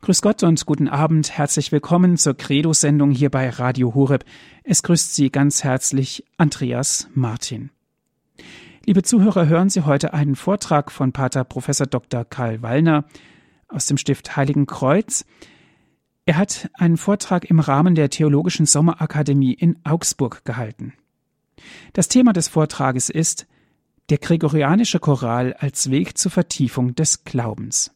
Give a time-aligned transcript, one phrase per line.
[0.00, 1.36] Grüß Gott und guten Abend.
[1.36, 4.24] Herzlich willkommen zur Credo-Sendung hier bei Radio Horeb.
[4.62, 7.70] Es grüßt Sie ganz herzlich Andreas Martin.
[8.86, 12.24] Liebe Zuhörer, hören Sie heute einen Vortrag von Pater Professor Dr.
[12.24, 13.06] Karl Wallner
[13.66, 15.26] aus dem Stift Heiligen Kreuz.
[16.26, 20.94] Er hat einen Vortrag im Rahmen der Theologischen Sommerakademie in Augsburg gehalten.
[21.92, 23.46] Das Thema des Vortrages ist
[24.10, 27.90] der gregorianische Choral als Weg zur Vertiefung des Glaubens.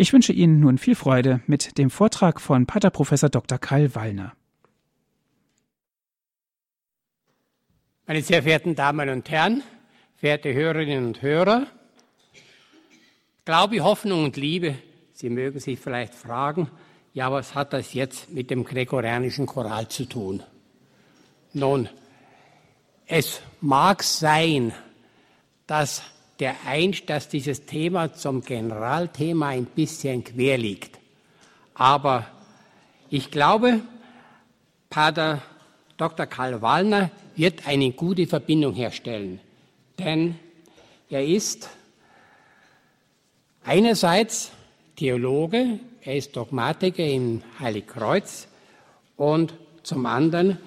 [0.00, 3.58] Ich wünsche Ihnen nun viel Freude mit dem Vortrag von Pater Professor Dr.
[3.58, 4.32] Karl Wallner.
[8.06, 9.62] Meine sehr verehrten Damen und Herren,
[10.16, 11.66] verehrte Hörerinnen und Hörer,
[13.44, 14.76] Glaube, Hoffnung und Liebe,
[15.12, 16.70] Sie mögen sich vielleicht fragen,
[17.12, 20.42] ja, was hat das jetzt mit dem gregorianischen Choral zu tun?
[21.52, 21.90] Nun,
[23.04, 24.72] es mag sein,
[25.66, 26.02] dass
[26.40, 30.98] der Einst, dass dieses Thema zum Generalthema ein bisschen quer liegt.
[31.74, 32.26] Aber
[33.10, 33.80] ich glaube,
[34.88, 35.42] Pater
[35.96, 36.26] Dr.
[36.26, 39.40] Karl Wallner wird eine gute Verbindung herstellen.
[39.98, 40.36] Denn
[41.10, 41.68] er ist
[43.64, 44.50] einerseits
[44.96, 48.48] Theologe, er ist Dogmatiker im Heiligkreuz
[49.16, 50.58] und zum anderen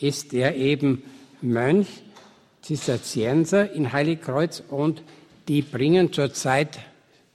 [0.00, 1.02] ist er eben
[1.40, 1.88] Mönch,
[2.60, 5.02] Zisterzienser in Heiligkreuz und
[5.48, 6.78] die bringen zurzeit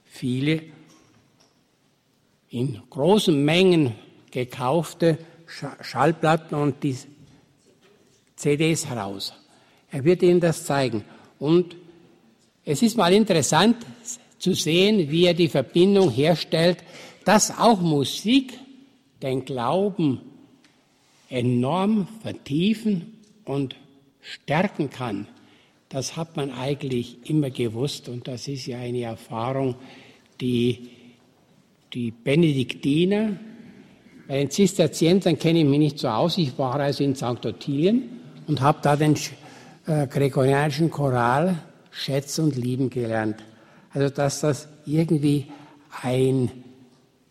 [0.04, 0.62] viele
[2.50, 3.94] in großen Mengen
[4.30, 5.18] gekaufte
[5.80, 6.96] Schallplatten und die
[8.36, 9.34] CDs heraus.
[9.90, 11.04] Er wird Ihnen das zeigen.
[11.38, 11.76] Und
[12.64, 13.76] es ist mal interessant
[14.38, 16.78] zu sehen, wie er die Verbindung herstellt,
[17.24, 18.58] dass auch Musik
[19.22, 20.20] den Glauben
[21.28, 23.76] enorm vertiefen und
[24.20, 25.26] stärken kann.
[25.88, 29.76] Das hat man eigentlich immer gewusst und das ist ja eine Erfahrung,
[30.40, 30.90] die
[31.94, 33.36] die Benediktiner,
[34.26, 37.46] bei den Zisterziensern kenne ich mich nicht so aus, ich war also in St.
[37.46, 39.14] Ottilien und habe da den
[39.86, 41.56] äh, gregorianischen Choral
[41.90, 43.36] schätzen und lieben gelernt.
[43.94, 45.46] Also dass das irgendwie
[46.02, 46.50] ein,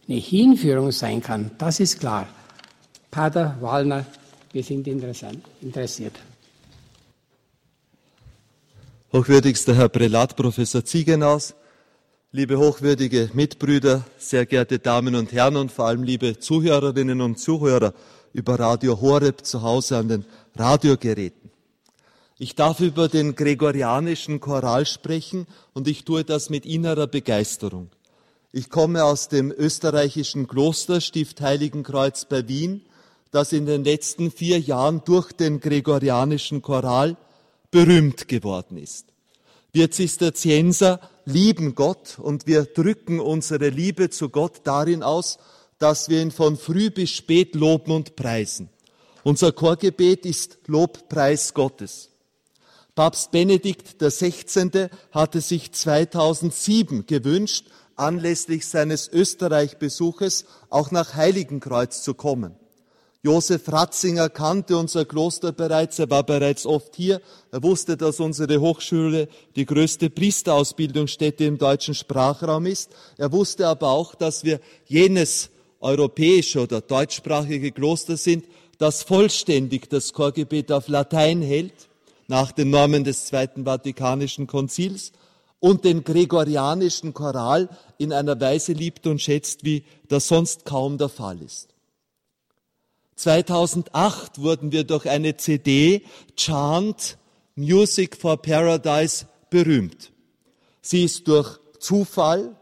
[0.08, 2.28] eine Hinführung sein kann, das ist klar.
[3.12, 4.06] Pater Wallner,
[4.52, 6.16] wir sind interessiert.
[9.14, 11.56] Hochwürdigster Herr Prälat, Professor Ziegenaus,
[12.34, 17.94] liebe hochwürdige Mitbrüder, sehr geehrte Damen und Herren und vor allem liebe Zuhörerinnen und Zuhörer
[18.34, 20.26] über Radio Horeb zu Hause an den
[20.58, 21.52] Radiogeräten.
[22.38, 27.90] Ich darf über den gregorianischen Choral sprechen und ich tue das mit innerer Begeisterung.
[28.52, 32.82] Ich komme aus dem österreichischen Klosterstift Heiligenkreuz bei Wien,
[33.32, 37.16] das in den letzten vier Jahren durch den gregorianischen Choral
[37.72, 39.08] berühmt geworden ist.
[39.72, 45.38] Wir Zisterzienser lieben Gott und wir drücken unsere Liebe zu Gott darin aus,
[45.78, 48.70] dass wir ihn von früh bis spät loben und preisen.
[49.24, 52.10] Unser Chorgebet ist Lobpreis Gottes.
[52.96, 54.90] Papst Benedikt XVI.
[55.12, 62.56] hatte sich 2007 gewünscht, anlässlich seines Österreich-Besuches auch nach Heiligenkreuz zu kommen.
[63.24, 68.62] Josef Ratzinger kannte unser Kloster bereits, er war bereits oft hier, er wusste, dass unsere
[68.62, 75.50] Hochschule die größte Priesterausbildungsstätte im deutschen Sprachraum ist, er wusste aber auch, dass wir jenes
[75.80, 78.46] europäische oder deutschsprachige Kloster sind,
[78.78, 81.74] das vollständig das Chorgebet auf Latein hält,
[82.28, 85.12] nach den Normen des Zweiten Vatikanischen Konzils,
[85.60, 87.68] und den gregorianischen Choral
[87.98, 91.70] in einer Weise liebt und schätzt, wie das sonst kaum der Fall ist.
[93.18, 96.04] 2008 wurden wir durch eine CD
[96.36, 97.18] Chant
[97.56, 100.12] Music for Paradise berühmt.
[100.82, 102.56] Sie ist durch Zufall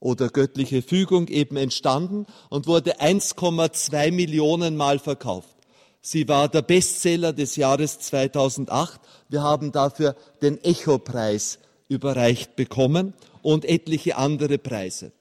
[0.00, 5.56] oder göttliche Fügung eben entstanden und wurde 1,2 Millionen Mal verkauft.
[6.00, 9.00] Sie war der Bestseller des Jahres 2008.
[9.28, 11.58] Wir haben dafür den Echo-Preis
[11.88, 13.12] überreicht bekommen
[13.42, 15.12] und etliche andere Preise.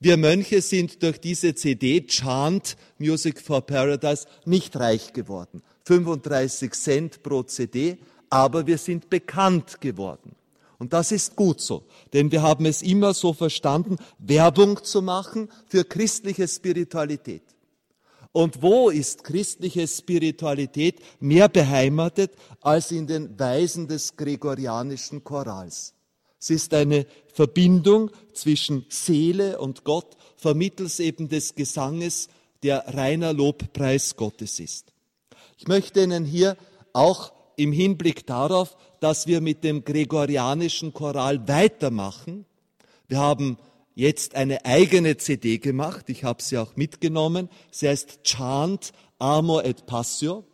[0.00, 5.60] Wir Mönche sind durch diese CD Chant Music for Paradise nicht reich geworden.
[5.86, 7.98] 35 Cent pro CD,
[8.30, 10.36] aber wir sind bekannt geworden.
[10.78, 11.82] Und das ist gut so,
[12.12, 17.42] denn wir haben es immer so verstanden, Werbung zu machen für christliche Spiritualität.
[18.30, 22.30] Und wo ist christliche Spiritualität mehr beheimatet
[22.60, 25.94] als in den Weisen des gregorianischen Chorals?
[26.40, 32.28] Es ist eine Verbindung zwischen Seele und Gott vermittels eben des Gesanges,
[32.62, 34.92] der reiner Lobpreis Gottes ist.
[35.58, 36.56] Ich möchte Ihnen hier
[36.92, 42.46] auch im Hinblick darauf, dass wir mit dem gregorianischen Choral weitermachen.
[43.08, 43.58] Wir haben
[43.94, 46.08] jetzt eine eigene CD gemacht.
[46.08, 47.48] Ich habe sie auch mitgenommen.
[47.72, 50.44] Sie heißt Chant Amor et Passio.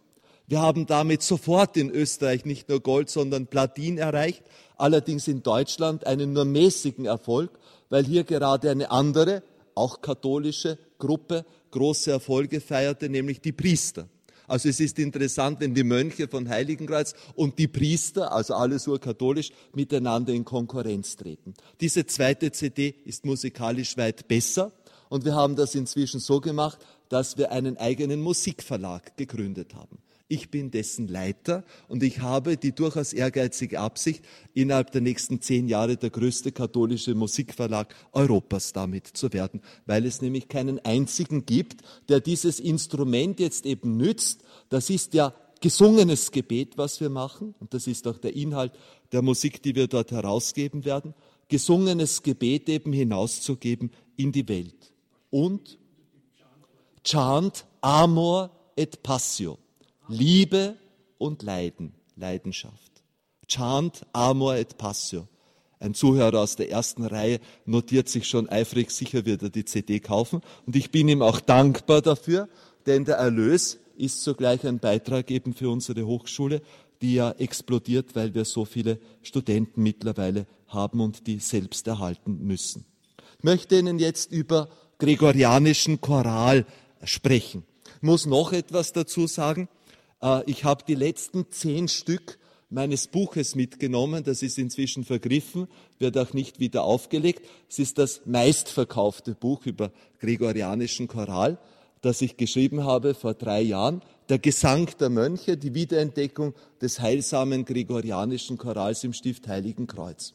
[0.47, 4.43] Wir haben damit sofort in Österreich nicht nur Gold, sondern Platin erreicht,
[4.77, 7.51] allerdings in Deutschland einen nur mäßigen Erfolg,
[7.91, 9.43] weil hier gerade eine andere,
[9.75, 14.09] auch katholische Gruppe große Erfolge feierte, nämlich die Priester.
[14.47, 19.51] Also es ist interessant, wenn die Mönche von Heiligenkreuz und die Priester, also alles urkatholisch,
[19.73, 21.55] miteinander in Konkurrenz treten.
[21.81, 24.71] Diese zweite CD ist musikalisch weit besser
[25.09, 26.79] und wir haben das inzwischen so gemacht,
[27.09, 29.99] dass wir einen eigenen Musikverlag gegründet haben.
[30.27, 34.25] Ich bin dessen Leiter und ich habe die durchaus ehrgeizige Absicht,
[34.55, 40.23] innerhalb der nächsten zehn Jahre der größte katholische Musikverlag Europas damit zu werden, weil es
[40.23, 44.43] nämlich keinen einzigen gibt, der dieses Instrument jetzt eben nützt.
[44.71, 48.73] Das ist ja gesungenes Gebet, was wir machen, und das ist auch der Inhalt
[49.13, 51.15] der Musik, die wir dort herausgeben werden,
[51.49, 54.93] gesungenes Gebet eben hinauszugeben in die Welt.
[55.29, 55.79] Und
[57.03, 59.59] chant amor et passio.
[60.09, 60.77] Liebe
[61.19, 63.03] und Leiden, Leidenschaft.
[63.49, 65.29] Chant amor et passio.
[65.81, 70.01] Ein Zuhörer aus der ersten Reihe notiert sich schon eifrig, sicher wird er die CD
[70.01, 70.41] kaufen.
[70.67, 72.49] Und ich bin ihm auch dankbar dafür,
[72.87, 76.63] denn der Erlös ist zugleich ein Beitrag eben für unsere Hochschule,
[77.01, 82.85] die ja explodiert, weil wir so viele Studenten mittlerweile haben und die selbst erhalten müssen.
[83.39, 84.69] Ich möchte Ihnen jetzt über
[84.99, 86.67] gregorianischen Choral
[87.05, 87.65] sprechen.
[87.97, 89.69] Ich muss noch etwas dazu sagen.
[90.23, 92.39] Äh, ich habe die letzten zehn Stück
[92.71, 94.25] meines Buches mitgenommen.
[94.25, 95.69] Das ist inzwischen vergriffen,
[95.99, 97.47] wird auch nicht wieder aufgelegt.
[97.69, 99.91] Es ist das meistverkaufte Buch über
[100.21, 101.59] gregorianischen Choral,
[102.03, 104.03] das ich geschrieben habe vor drei Jahren.
[104.29, 110.35] Der Gesang der Mönche, die Wiederentdeckung des heilsamen gregorianischen Chorals im Stift Heiligen Kreuz.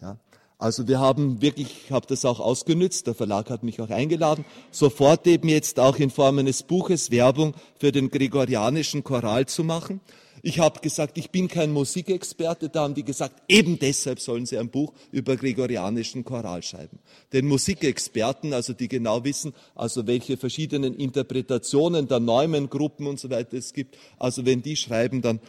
[0.00, 0.18] Ja.
[0.58, 4.46] Also wir haben wirklich, ich habe das auch ausgenützt, der Verlag hat mich auch eingeladen,
[4.70, 10.00] sofort eben jetzt auch in Form eines Buches Werbung für den gregorianischen Choral zu machen.
[10.42, 14.56] Ich habe gesagt, ich bin kein Musikexperte, da haben die gesagt, eben deshalb sollen sie
[14.56, 17.00] ein Buch über gregorianischen Choral schreiben.
[17.32, 23.56] Denn Musikexperten, also die genau wissen, also welche verschiedenen Interpretationen der Neumann-Gruppen und so weiter
[23.58, 25.40] es gibt, also wenn die schreiben, dann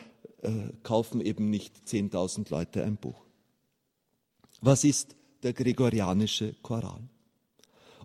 [0.41, 0.49] äh,
[0.83, 3.26] kaufen eben nicht 10.000 Leute ein Buch.
[4.61, 7.01] Was ist der gregorianische Choral?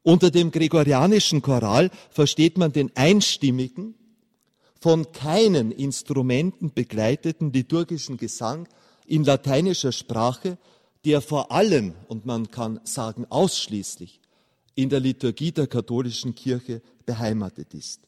[0.02, 3.94] Unter dem gregorianischen Choral versteht man den einstimmigen,
[4.80, 8.68] von keinen Instrumenten begleiteten liturgischen Gesang
[9.06, 10.58] in lateinischer Sprache,
[11.04, 14.20] der vor allem, und man kann sagen ausschließlich,
[14.74, 18.00] in der Liturgie der katholischen Kirche beheimatet ist.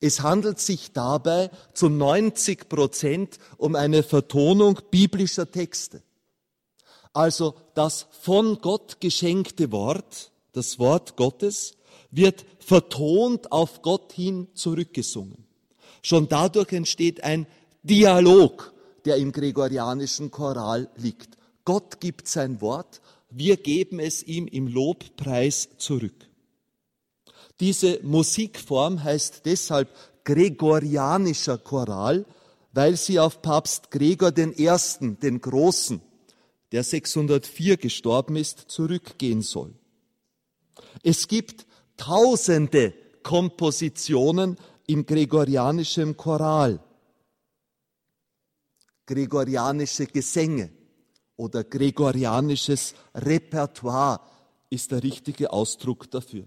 [0.00, 6.02] Es handelt sich dabei zu 90 Prozent um eine Vertonung biblischer Texte.
[7.16, 11.72] Also das von Gott geschenkte Wort, das Wort Gottes,
[12.10, 15.46] wird vertont auf Gott hin zurückgesungen.
[16.02, 17.46] Schon dadurch entsteht ein
[17.82, 18.74] Dialog,
[19.06, 21.38] der im gregorianischen Choral liegt.
[21.64, 26.28] Gott gibt sein Wort, wir geben es ihm im Lobpreis zurück.
[27.60, 29.88] Diese Musikform heißt deshalb
[30.24, 32.26] gregorianischer Choral,
[32.74, 36.02] weil sie auf Papst Gregor Ersten, den Großen,
[36.72, 39.74] der 604 gestorben ist, zurückgehen soll.
[41.02, 41.66] Es gibt
[41.96, 42.92] tausende
[43.22, 44.56] Kompositionen
[44.86, 46.80] im gregorianischen Choral,
[49.06, 50.70] gregorianische Gesänge
[51.36, 54.20] oder gregorianisches Repertoire
[54.70, 56.44] ist der richtige Ausdruck dafür.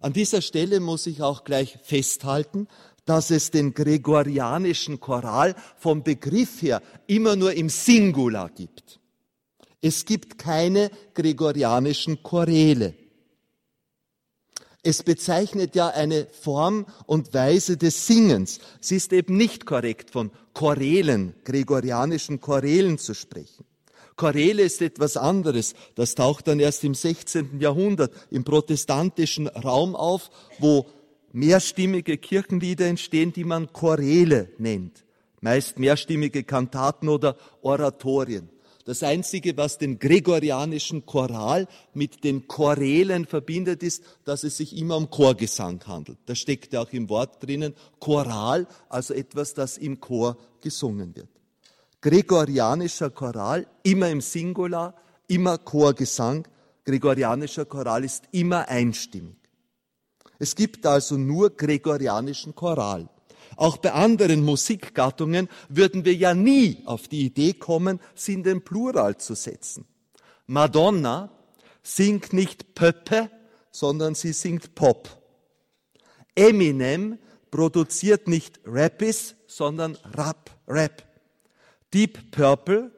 [0.00, 2.68] An dieser Stelle muss ich auch gleich festhalten,
[3.04, 9.00] dass es den gregorianischen Choral vom Begriff her immer nur im Singular gibt.
[9.86, 12.94] Es gibt keine gregorianischen Choräle.
[14.82, 18.60] Es bezeichnet ja eine Form und Weise des Singens.
[18.80, 23.66] Es ist eben nicht korrekt, von Chorälen, gregorianischen Chorälen zu sprechen.
[24.16, 25.74] Choräle ist etwas anderes.
[25.96, 27.60] Das taucht dann erst im 16.
[27.60, 30.86] Jahrhundert im protestantischen Raum auf, wo
[31.32, 35.04] mehrstimmige Kirchenlieder entstehen, die man Choräle nennt.
[35.42, 38.48] Meist mehrstimmige Kantaten oder Oratorien.
[38.84, 44.98] Das Einzige, was den gregorianischen Choral mit den Chorälen verbindet, ist, dass es sich immer
[44.98, 46.18] um Chorgesang handelt.
[46.26, 51.30] Da steckt ja auch im Wort drinnen Choral, also etwas, das im Chor gesungen wird.
[52.02, 54.94] Gregorianischer Choral, immer im Singular,
[55.28, 56.46] immer Chorgesang.
[56.84, 59.36] Gregorianischer Choral ist immer einstimmig.
[60.38, 63.08] Es gibt also nur gregorianischen Choral.
[63.56, 68.62] Auch bei anderen Musikgattungen würden wir ja nie auf die Idee kommen, sie in den
[68.62, 69.86] Plural zu setzen.
[70.46, 71.30] Madonna
[71.82, 73.30] singt nicht Pöppe,
[73.70, 75.08] sondern sie singt Pop.
[76.34, 77.18] Eminem
[77.50, 81.04] produziert nicht Rappis, sondern Rap, Rap.
[81.92, 82.90] Deep Purple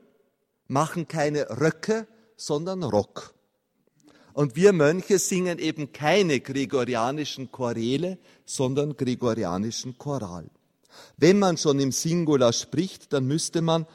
[0.68, 3.35] machen keine Röcke, sondern Rock.
[4.36, 10.50] Und wir Mönche singen eben keine gregorianischen Choräle, sondern gregorianischen Choral.
[11.16, 13.86] Wenn man schon im Singular spricht, dann müsste man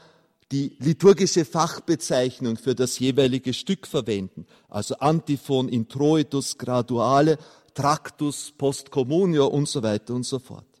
[0.50, 7.38] die liturgische Fachbezeichnung für das jeweilige Stück verwenden, also Antiphon, Introitus, Graduale,
[7.72, 10.71] Tractus, Postcommunio und so weiter und so fort.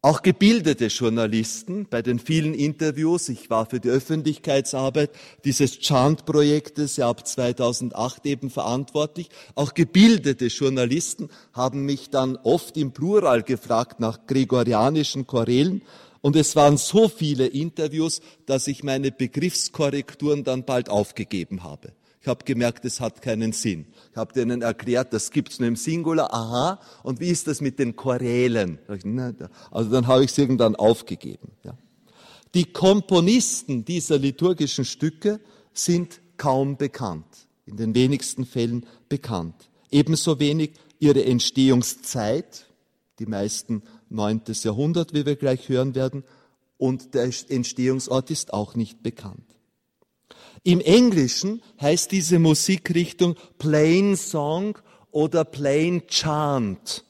[0.00, 5.10] Auch gebildete Journalisten bei den vielen Interviews, ich war für die Öffentlichkeitsarbeit
[5.44, 12.92] dieses Chant-Projektes ja ab 2008 eben verantwortlich, auch gebildete Journalisten haben mich dann oft im
[12.92, 15.82] Plural gefragt nach gregorianischen Chorälen
[16.20, 21.92] und es waren so viele Interviews, dass ich meine Begriffskorrekturen dann bald aufgegeben habe.
[22.28, 23.86] Habe gemerkt, es hat keinen Sinn.
[24.12, 26.32] Ich habe denen erklärt, das gibt's nur im Singular.
[26.32, 26.80] Aha.
[27.02, 28.78] Und wie ist das mit den Chorälen?
[29.70, 31.50] Also dann habe ich es irgendwann aufgegeben.
[31.64, 31.76] Ja.
[32.54, 35.40] Die Komponisten dieser liturgischen Stücke
[35.72, 37.26] sind kaum bekannt.
[37.66, 39.68] In den wenigsten Fällen bekannt.
[39.90, 42.66] Ebenso wenig ihre Entstehungszeit.
[43.18, 44.42] Die meisten 9.
[44.62, 46.24] Jahrhundert, wie wir gleich hören werden.
[46.78, 49.44] Und der Entstehungsort ist auch nicht bekannt.
[50.64, 54.78] Im Englischen heißt diese Musikrichtung Plain Song
[55.10, 57.04] oder Plain Chant.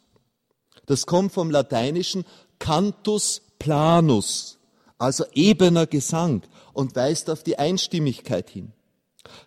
[0.87, 2.25] Das kommt vom lateinischen
[2.59, 4.59] Cantus planus,
[4.99, 8.73] also ebener Gesang und weist auf die Einstimmigkeit hin.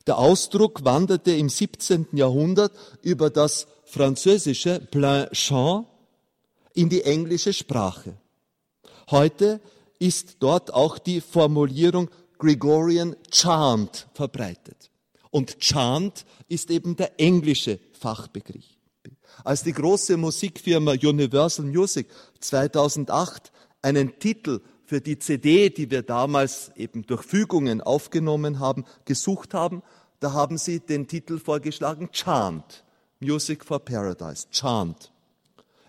[0.06, 2.08] Der Ausdruck wanderte im 17.
[2.14, 5.88] Jahrhundert über das französische Plein Chant
[6.74, 8.14] in die englische Sprache.
[9.10, 9.60] Heute
[10.00, 12.10] ist dort auch die Formulierung
[12.42, 14.90] Gregorian Chant verbreitet.
[15.30, 18.66] Und Chant ist eben der englische Fachbegriff.
[19.44, 22.08] Als die große Musikfirma Universal Music
[22.40, 23.52] 2008
[23.84, 29.84] einen Titel für die CD, die wir damals eben durch Fügungen aufgenommen haben, gesucht haben,
[30.20, 32.84] da haben sie den Titel vorgeschlagen Chant,
[33.20, 35.12] Music for Paradise, Chant.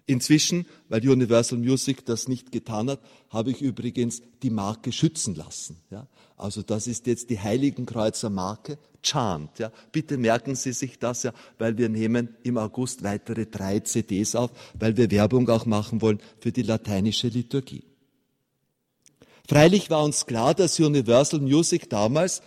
[0.04, 5.78] Inzwischen, weil Universal Music das nicht getan hat, habe ich übrigens die Marke schützen lassen.
[5.90, 6.06] Ja.
[6.36, 9.58] Also das ist jetzt die Heiligenkreuzer Marke Chant.
[9.58, 9.72] Ja.
[9.90, 14.50] Bitte merken Sie sich das, ja, weil wir nehmen im August weitere drei CDs auf,
[14.78, 17.84] weil wir Werbung auch machen wollen für die lateinische Liturgie.
[19.48, 22.42] Freilich war uns klar, dass Universal Music damals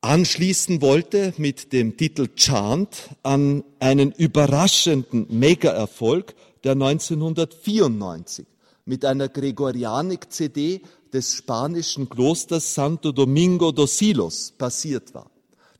[0.00, 8.46] anschließen wollte mit dem Titel Chant an einen überraschenden Mega-Erfolg, der 1994
[8.88, 10.80] mit einer Gregorianik-CD
[11.12, 15.30] des spanischen Klosters Santo Domingo dos Silos passiert war.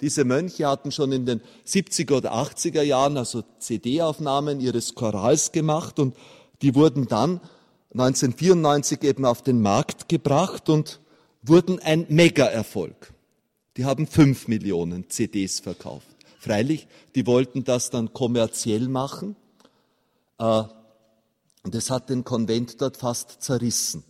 [0.02, 5.98] Diese Mönche hatten schon in den 70er oder 80er Jahren also CD-Aufnahmen ihres Chorals gemacht
[5.98, 6.14] und
[6.60, 7.40] die wurden dann
[7.94, 11.00] 1994 eben auf den Markt gebracht und
[11.42, 13.14] wurden ein Mega-Erfolg.
[13.78, 16.06] Die haben fünf Millionen CDs verkauft.
[16.38, 19.34] Freilich, die wollten das dann kommerziell machen.
[20.38, 20.64] Äh,
[21.62, 24.04] und es hat den Konvent dort fast zerrissen.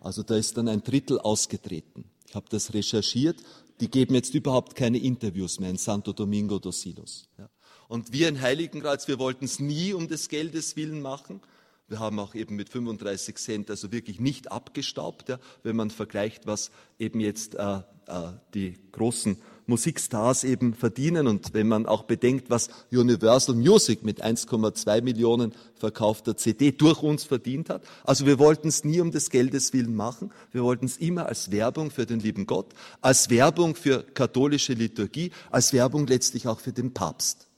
[0.00, 2.04] Also da ist dann ein Drittel ausgetreten.
[2.26, 3.40] Ich habe das recherchiert.
[3.80, 7.28] Die geben jetzt überhaupt keine Interviews mehr in Santo Domingo dos Silos.
[7.38, 7.48] Ja.
[7.88, 11.40] Und wir in Heiligenkreuz, wir wollten es nie um des Geldes willen machen.
[11.88, 16.46] Wir haben auch eben mit 35 Cent also wirklich nicht abgestaubt, ja, wenn man vergleicht,
[16.46, 21.26] was eben jetzt äh, äh, die großen Musikstars eben verdienen.
[21.26, 27.24] Und wenn man auch bedenkt, was Universal Music mit 1,2 Millionen verkaufter CD durch uns
[27.24, 27.82] verdient hat.
[28.04, 30.32] Also wir wollten es nie um des Geldes willen machen.
[30.52, 35.32] Wir wollten es immer als Werbung für den lieben Gott, als Werbung für katholische Liturgie,
[35.50, 37.48] als Werbung letztlich auch für den Papst.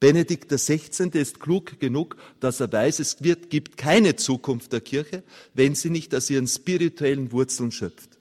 [0.00, 1.08] Benedikt XVI.
[1.12, 5.22] ist klug genug, dass er weiß, es wird, gibt keine Zukunft der Kirche,
[5.54, 8.13] wenn sie nicht aus ihren spirituellen Wurzeln schöpft.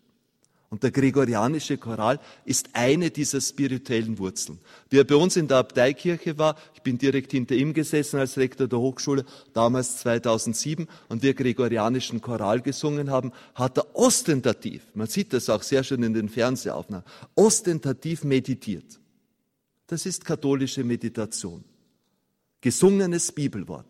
[0.74, 4.58] Und der gregorianische Choral ist eine dieser spirituellen Wurzeln.
[4.90, 8.40] Wie er bei uns in der Abteikirche war, ich bin direkt hinter ihm gesessen als
[8.40, 15.06] Rektor der Hochschule, damals 2007, und wir gregorianischen Choral gesungen haben, hat er ostentativ, man
[15.06, 19.00] sieht das auch sehr schön in den Fernsehaufnahmen, ostentativ meditiert.
[19.86, 21.64] Das ist katholische Meditation.
[22.62, 23.86] Gesungenes Bibelwort.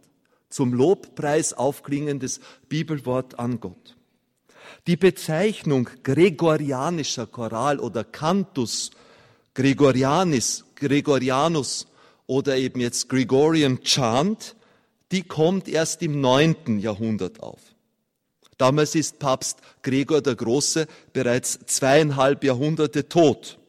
[0.49, 3.95] Zum Lobpreis aufklingendes Bibelwort an Gott.
[4.87, 8.91] Die Bezeichnung gregorianischer Choral oder Cantus
[9.53, 11.85] Gregorianis, Gregorianus
[12.25, 14.55] oder eben jetzt Gregorian Chant,
[15.11, 17.59] die kommt erst im neunten Jahrhundert auf.
[18.57, 23.59] Damals ist Papst Gregor der Große bereits zweieinhalb Jahrhunderte tot.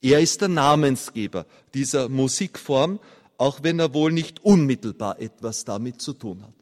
[0.00, 3.00] Er ist der Namensgeber dieser Musikform,
[3.38, 6.54] auch wenn er wohl nicht unmittelbar etwas damit zu tun hat.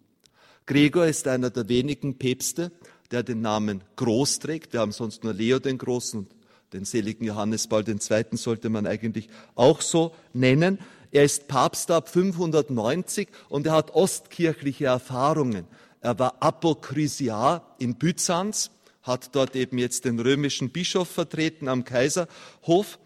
[0.66, 2.70] Gregor ist einer der wenigen Päpste,
[3.10, 4.72] der den Namen Groß trägt.
[4.72, 6.30] Wir haben sonst nur Leo den Großen und
[6.72, 7.98] den seligen Johannes Paul II.
[8.32, 10.78] sollte man eigentlich auch so nennen.
[11.10, 15.66] Er ist Papst ab 590 und er hat ostkirchliche Erfahrungen.
[16.00, 18.70] Er war Apokrysiar in Byzanz,
[19.02, 22.98] hat dort eben jetzt den römischen Bischof vertreten am Kaiserhof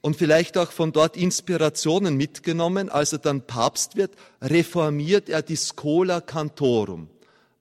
[0.00, 2.88] und vielleicht auch von dort Inspirationen mitgenommen.
[2.88, 7.08] Als er dann Papst wird, reformiert er die Schola Cantorum,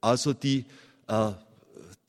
[0.02, 0.66] also die,
[1.08, 1.32] äh,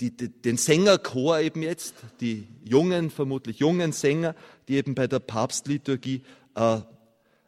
[0.01, 4.35] die, die, den Sängerchor eben jetzt, die jungen, vermutlich jungen Sänger,
[4.69, 6.23] die eben bei der Papstliturgie
[6.55, 6.79] äh,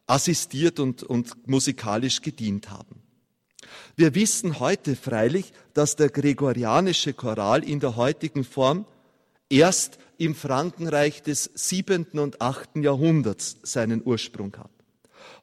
[0.07, 3.03] assistiert und, und musikalisch gedient haben.
[3.97, 8.85] Wir wissen heute freilich, dass der gregorianische Choral in der heutigen Form
[9.49, 14.71] erst im Frankenreich des siebenten und achten Jahrhunderts seinen Ursprung hat.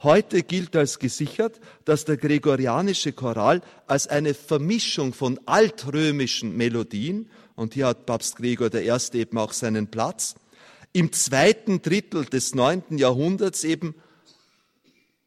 [0.01, 7.73] Heute gilt als gesichert, dass der gregorianische Choral als eine Vermischung von altrömischen Melodien, und
[7.73, 8.91] hier hat Papst Gregor I.
[9.13, 10.35] eben auch seinen Platz,
[10.93, 13.95] im zweiten Drittel des neunten Jahrhunderts eben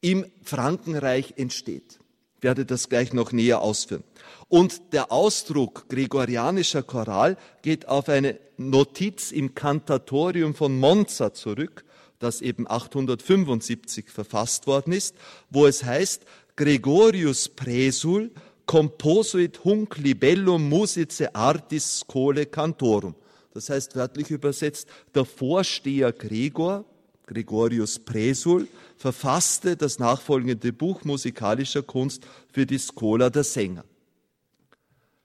[0.00, 2.00] im Frankenreich entsteht.
[2.42, 4.04] Werde das gleich noch näher ausführen.
[4.48, 11.84] Und der Ausdruck gregorianischer Choral geht auf eine Notiz im Cantatorium von Monza zurück,
[12.18, 15.16] das eben 875 verfasst worden ist,
[15.50, 18.30] wo es heißt, Gregorius Presul
[18.66, 23.14] composuit hunc libellum musice artis scole cantorum.
[23.54, 26.84] Das heißt wörtlich übersetzt, der Vorsteher Gregor,
[27.32, 33.84] Gregorius Presul, verfasste das nachfolgende Buch musikalischer Kunst für die Schola der Sänger.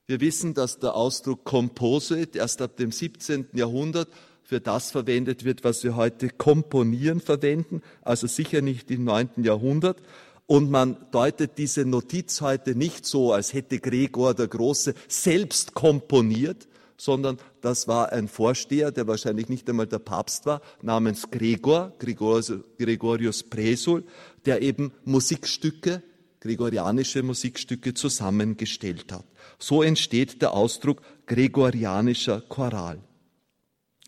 [0.08, 3.48] Wir wissen, dass der Ausdruck Composite erst ab dem 17.
[3.54, 4.08] Jahrhundert
[4.42, 9.44] für das verwendet wird, was wir heute komponieren verwenden, also sicher nicht im 9.
[9.44, 10.02] Jahrhundert.
[10.46, 16.70] Und man deutet diese Notiz heute nicht so, als hätte Gregor der Große selbst komponiert,
[16.98, 23.44] sondern das war ein Vorsteher, der wahrscheinlich nicht einmal der Papst war, namens Gregor, Gregorius
[23.44, 24.04] Presul,
[24.46, 26.02] der eben Musikstücke,
[26.40, 29.26] gregorianische Musikstücke zusammengestellt hat.
[29.60, 33.00] So entsteht der Ausdruck gregorianischer Choral.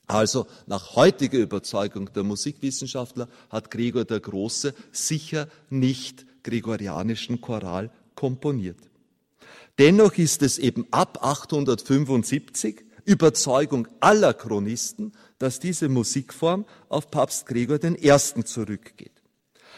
[0.07, 8.79] Also nach heutiger Überzeugung der Musikwissenschaftler hat Gregor der Große sicher nicht gregorianischen Choral komponiert.
[9.79, 17.81] Dennoch ist es eben ab 875 Überzeugung aller Chronisten, dass diese Musikform auf Papst Gregor
[17.81, 18.43] I.
[18.43, 19.13] zurückgeht.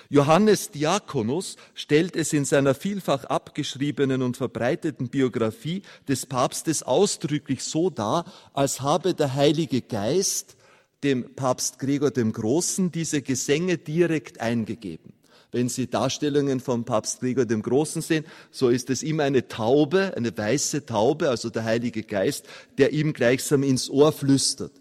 [0.09, 7.91] Johannes Diakonus stellt es in seiner vielfach abgeschriebenen und verbreiteten Biografie des Papstes ausdrücklich so
[7.91, 10.57] dar, als habe der Heilige Geist
[11.03, 15.13] dem Papst Gregor dem Großen diese Gesänge direkt eingegeben.
[15.51, 20.13] Wenn Sie Darstellungen vom Papst Gregor dem Großen sehen, so ist es immer eine Taube,
[20.15, 22.45] eine weiße Taube, also der Heilige Geist,
[22.77, 24.71] der ihm gleichsam ins Ohr flüstert.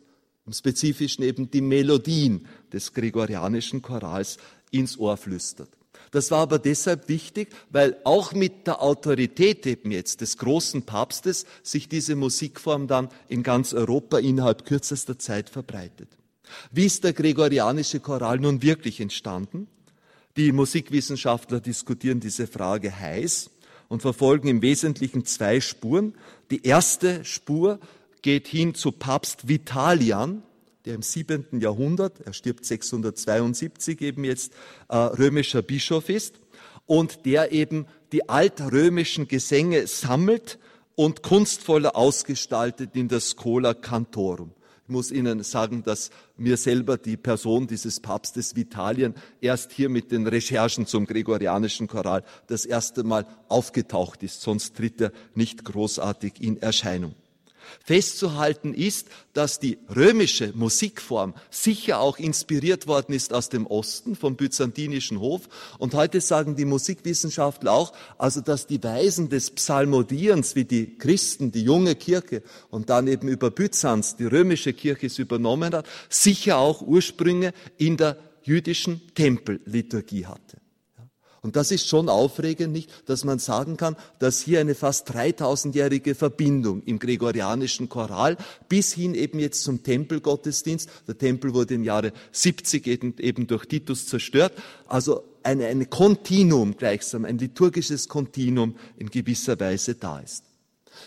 [0.46, 4.38] Im Spezifischen eben die Melodien des gregorianischen Chorals
[4.70, 5.70] ins Ohr flüstert.
[6.12, 11.46] Das war aber deshalb wichtig, weil auch mit der Autorität eben jetzt des großen Papstes
[11.62, 16.09] sich diese Musikform dann in ganz Europa innerhalb kürzester Zeit verbreitet.
[16.72, 19.68] Wie ist der gregorianische Choral nun wirklich entstanden?
[20.40, 23.50] Die Musikwissenschaftler diskutieren diese Frage heiß
[23.90, 26.14] und verfolgen im Wesentlichen zwei Spuren.
[26.50, 27.79] Die erste Spur
[28.22, 30.42] geht hin zu Papst Vitalian,
[30.87, 34.55] der im siebenten Jahrhundert, er stirbt 672 eben jetzt,
[34.88, 36.37] äh, römischer Bischof ist
[36.87, 40.59] und der eben die altrömischen Gesänge sammelt
[40.94, 44.53] und kunstvoller ausgestaltet in der Schola Cantorum.
[44.90, 50.11] Ich muss Ihnen sagen, dass mir selber die Person dieses Papstes Vitalien erst hier mit
[50.11, 56.40] den Recherchen zum gregorianischen Choral das erste Mal aufgetaucht ist, sonst tritt er nicht großartig
[56.40, 57.14] in Erscheinung.
[57.85, 64.37] Festzuhalten ist, dass die römische Musikform sicher auch inspiriert worden ist aus dem Osten vom
[64.37, 65.49] byzantinischen Hof.
[65.79, 71.53] Und heute sagen die Musikwissenschaftler auch, also dass die Weisen des Psalmodierens, wie die Christen,
[71.53, 76.59] die junge Kirche und dann eben über Byzanz, die römische Kirche es übernommen hat, sicher
[76.59, 80.60] auch Ursprünge in der jüdischen Tempelliturgie hatte.
[81.42, 86.14] Und das ist schon aufregend, nicht, dass man sagen kann, dass hier eine fast 3000-jährige
[86.14, 88.37] Verbindung im gregorianischen Choral
[88.68, 90.90] bis hin eben jetzt zum Tempelgottesdienst.
[91.09, 92.87] Der Tempel wurde im Jahre 70
[93.20, 94.53] eben durch Titus zerstört.
[94.87, 100.44] Also eine, eine Kontinuum gleichsam, ein liturgisches Kontinuum in gewisser Weise da ist.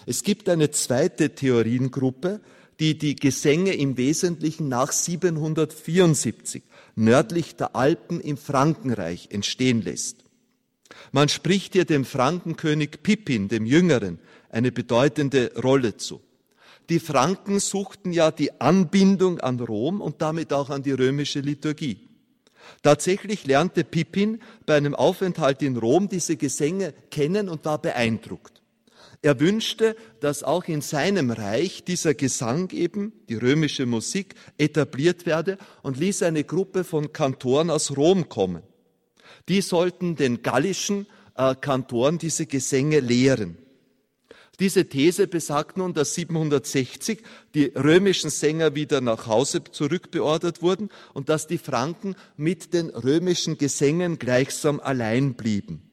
[0.07, 2.41] Es gibt eine zweite Theoriengruppe,
[2.79, 6.63] die die Gesänge im Wesentlichen nach 774
[6.95, 10.22] nördlich der Alpen im Frankenreich entstehen lässt.
[11.11, 16.21] Man spricht hier dem Frankenkönig Pippin, dem Jüngeren, eine bedeutende Rolle zu.
[16.89, 22.09] Die Franken suchten ja die Anbindung an Rom und damit auch an die römische Liturgie.
[22.81, 28.61] Tatsächlich lernte Pippin bei einem Aufenthalt in Rom diese Gesänge kennen und war beeindruckt.
[29.21, 35.57] Er wünschte, dass auch in seinem Reich dieser Gesang eben, die römische Musik, etabliert werde
[35.81, 38.63] und ließ eine Gruppe von Kantoren aus Rom kommen.
[39.49, 43.57] Die sollten den gallischen äh, Kantoren diese Gesänge lehren.
[44.59, 47.23] Diese These besagt nun, dass 760
[47.55, 53.57] die römischen Sänger wieder nach Hause zurückbeordert wurden und dass die Franken mit den römischen
[53.57, 55.89] Gesängen gleichsam allein blieben.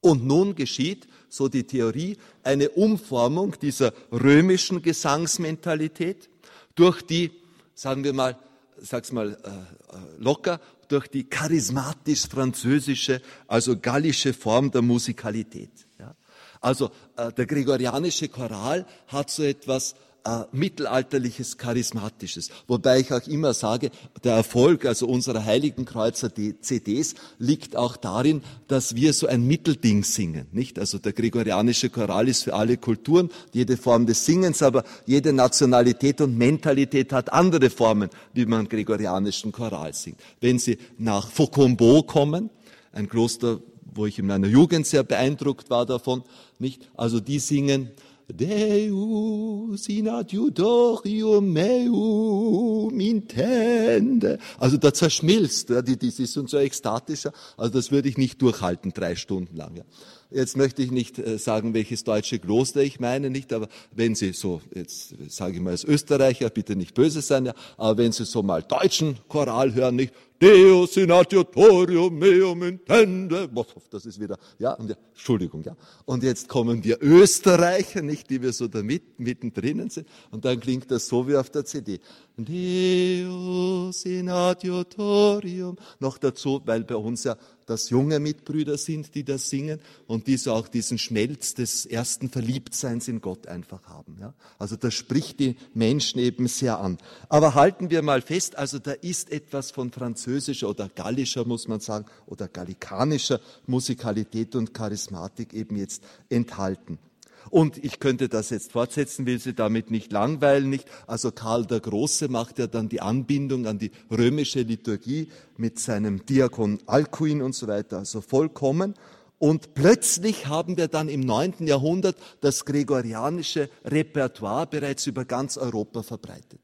[0.00, 6.30] Und nun geschieht, so die Theorie, eine Umformung dieser römischen Gesangsmentalität
[6.76, 7.32] durch die,
[7.74, 8.38] sagen wir mal,
[8.78, 15.70] sag's mal äh, äh locker, durch die charismatisch-französische, also gallische Form der Musikalität.
[15.98, 16.14] Ja.
[16.60, 19.94] Also äh, der gregorianische Choral hat so etwas
[20.24, 22.50] äh, mittelalterliches, charismatisches.
[22.66, 23.90] Wobei ich auch immer sage,
[24.22, 30.04] der Erfolg also unserer Heiligen Kreuzer CDs liegt auch darin, dass wir so ein Mittelding
[30.04, 30.78] singen, nicht?
[30.78, 36.20] Also der gregorianische Choral ist für alle Kulturen, jede Form des Singens, aber jede Nationalität
[36.20, 40.18] und Mentalität hat andere Formen, wie man gregorianischen Choral singt.
[40.40, 42.50] Wenn Sie nach Faucombeau kommen,
[42.92, 43.60] ein Kloster,
[43.94, 46.22] wo ich in meiner Jugend sehr beeindruckt war davon,
[46.58, 46.88] nicht?
[46.96, 47.90] Also die singen
[48.32, 54.38] Deus in adiutorium meum intende.
[54.58, 59.14] Also da zerschmilzt, die, die sind so ekstatischer, also das würde ich nicht durchhalten, drei
[59.16, 59.76] Stunden lang.
[59.76, 59.84] Ja.
[60.30, 64.32] Jetzt möchte ich nicht äh, sagen, welches deutsche Kloster ich meine, nicht, aber wenn Sie
[64.32, 68.24] so, jetzt sage ich mal als Österreicher, bitte nicht böse sein, ja, aber wenn Sie
[68.24, 73.48] so mal deutschen Choral hören, nicht, Deus in adiutorium meum intende.
[73.90, 75.76] Das ist wieder, ja, und ja, Entschuldigung, ja.
[76.06, 80.08] Und jetzt kommen wir Österreicher, nicht, die wir so da mit, mittendrin sind.
[80.30, 82.00] Und dann klingt das so wie auf der CD.
[82.38, 85.76] Deus in adiutorium.
[85.98, 87.36] Noch dazu, weil bei uns ja
[87.70, 92.28] das junge Mitbrüder sind, die das singen und die so auch diesen Schmelz des ersten
[92.28, 94.16] Verliebtseins in Gott einfach haben.
[94.20, 94.34] Ja?
[94.58, 96.98] Also das spricht die Menschen eben sehr an.
[97.28, 101.80] Aber halten wir mal fest, also da ist etwas von französischer oder gallischer, muss man
[101.80, 106.98] sagen, oder gallikanischer Musikalität und Charismatik eben jetzt enthalten.
[107.48, 110.86] Und ich könnte das jetzt fortsetzen, will Sie damit nicht langweilen, nicht?
[111.06, 116.26] Also Karl der Große macht ja dann die Anbindung an die römische Liturgie mit seinem
[116.26, 118.94] Diakon Alcuin und so weiter, also vollkommen.
[119.38, 126.02] Und plötzlich haben wir dann im neunten Jahrhundert das gregorianische Repertoire bereits über ganz Europa
[126.02, 126.60] verbreitet.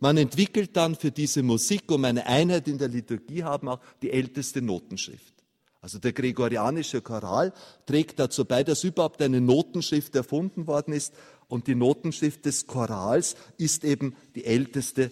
[0.00, 4.10] Man entwickelt dann für diese Musik, um eine Einheit in der Liturgie haben, auch die
[4.10, 5.37] älteste Notenschrift.
[5.80, 7.52] Also der gregorianische Choral
[7.86, 11.14] trägt dazu bei, dass überhaupt eine Notenschrift erfunden worden ist.
[11.46, 15.10] Und die Notenschrift des Chorals ist eben die älteste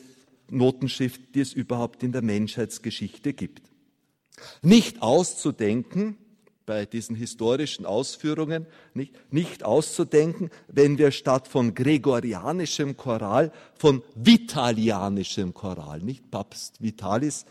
[0.50, 3.62] Notenschrift, die es überhaupt in der Menschheitsgeschichte gibt.
[4.62, 6.18] Nicht auszudenken,
[6.66, 15.54] bei diesen historischen Ausführungen, nicht, nicht auszudenken, wenn wir statt von gregorianischem Choral von vitalianischem
[15.54, 17.46] Choral, nicht Papst Vitalis,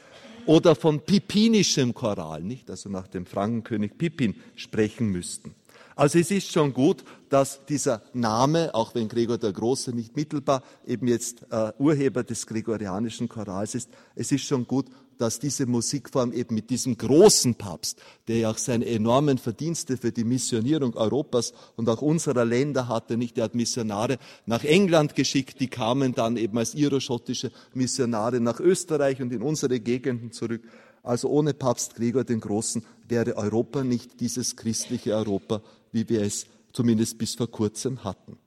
[0.45, 2.69] oder von pippinischem Choral, nicht?
[2.69, 5.55] Also nach dem Frankenkönig Pippin sprechen müssten.
[5.95, 10.61] Also es ist schon gut, dass dieser Name, auch wenn Gregor der Große nicht mittelbar
[10.85, 14.87] eben jetzt äh, Urheber des gregorianischen Chorals ist, es ist schon gut,
[15.21, 20.11] dass diese Musikform eben mit diesem großen Papst, der ja auch seine enormen Verdienste für
[20.11, 25.59] die Missionierung Europas und auch unserer Länder hatte, nicht, der hat Missionare nach England geschickt,
[25.59, 30.63] die kamen dann eben als iroschottische Missionare nach Österreich und in unsere Gegenden zurück.
[31.03, 36.47] Also ohne Papst Gregor den Großen wäre Europa nicht dieses christliche Europa, wie wir es
[36.73, 38.37] zumindest bis vor kurzem hatten.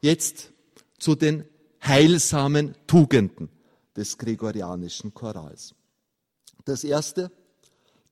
[0.00, 0.52] Jetzt
[0.98, 1.44] zu den
[1.82, 3.48] heilsamen Tugenden
[3.96, 5.74] des gregorianischen Chorals.
[6.64, 7.30] Das erste,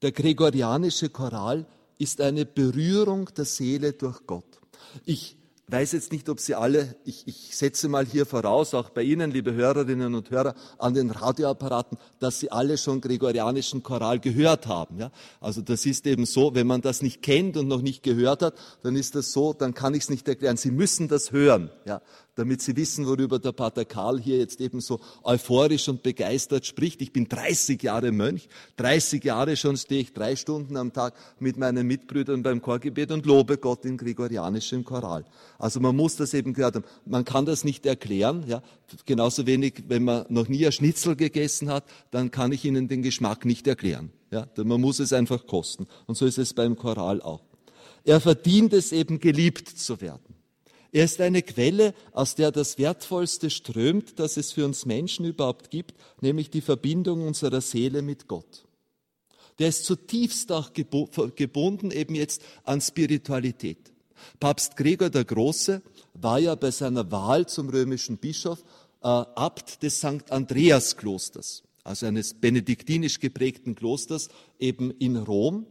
[0.03, 1.67] der gregorianische Choral
[1.99, 4.61] ist eine Berührung der Seele durch Gott.
[5.05, 5.37] Ich
[5.69, 9.31] weiß jetzt nicht, ob Sie alle, ich, ich setze mal hier voraus, auch bei Ihnen,
[9.31, 14.99] liebe Hörerinnen und Hörer, an den Radioapparaten, dass Sie alle schon gregorianischen Choral gehört haben.
[14.99, 15.11] Ja?
[15.41, 18.55] Also das ist eben so, wenn man das nicht kennt und noch nicht gehört hat,
[18.83, 20.57] dann ist das so, dann kann ich es nicht erklären.
[20.57, 22.03] Sie müssen das hören, ja?
[22.35, 27.01] Damit Sie wissen, worüber der Pater Karl hier jetzt eben so euphorisch und begeistert spricht.
[27.03, 31.57] Ich bin 30 Jahre Mönch, 30 Jahre schon stehe ich drei Stunden am Tag mit
[31.57, 35.25] meinen Mitbrüdern beim Chorgebet und lobe Gott in gregorianischem Choral.
[35.59, 36.85] Also man muss das eben gehört haben.
[37.07, 38.45] Man kann das nicht erklären.
[38.47, 38.63] Ja?
[39.07, 43.03] Genauso wenig, wenn man noch nie ein Schnitzel gegessen hat, dann kann ich Ihnen den
[43.03, 44.11] Geschmack nicht erklären.
[44.31, 44.47] Ja?
[44.57, 45.87] Man muss es einfach kosten.
[46.07, 47.43] Und so ist es beim Choral auch.
[48.05, 50.34] Er verdient es eben geliebt zu werden.
[50.95, 55.71] Er ist eine Quelle, aus der das Wertvollste strömt, das es für uns Menschen überhaupt
[55.71, 58.65] gibt, nämlich die Verbindung unserer Seele mit Gott.
[59.59, 63.93] Der ist zutiefst auch gebunden eben jetzt an Spiritualität.
[64.39, 65.83] Papst Gregor der Große
[66.15, 68.61] war ja bei seiner Wahl zum römischen Bischof
[69.03, 70.31] äh, Abt des St.
[70.31, 74.29] Andreas Klosters, also eines benediktinisch geprägten Klosters
[74.61, 75.67] eben in Rom.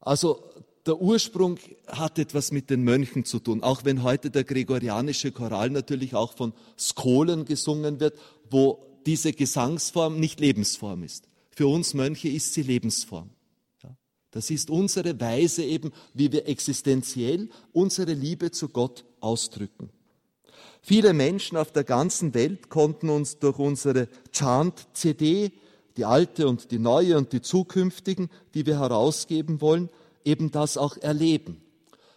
[0.00, 0.50] Also
[0.88, 5.70] der Ursprung hat etwas mit den Mönchen zu tun, auch wenn heute der gregorianische Choral
[5.70, 8.18] natürlich auch von Skolen gesungen wird,
[8.50, 11.28] wo diese Gesangsform nicht Lebensform ist.
[11.50, 13.30] Für uns Mönche ist sie Lebensform.
[14.30, 19.90] Das ist unsere Weise eben, wie wir existenziell unsere Liebe zu Gott ausdrücken.
[20.82, 25.52] Viele Menschen auf der ganzen Welt konnten uns durch unsere Chant-CD,
[25.96, 29.88] die alte und die neue und die zukünftigen, die wir herausgeben wollen,
[30.28, 31.60] eben das auch erleben.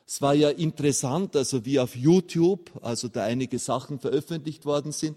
[0.06, 5.16] Es war ja interessant, also wie auf YouTube, also da einige Sachen veröffentlicht worden sind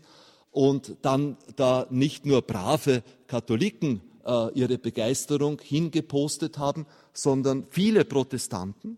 [0.53, 8.97] und dann da nicht nur brave Katholiken äh, ihre Begeisterung hingepostet haben, sondern viele Protestanten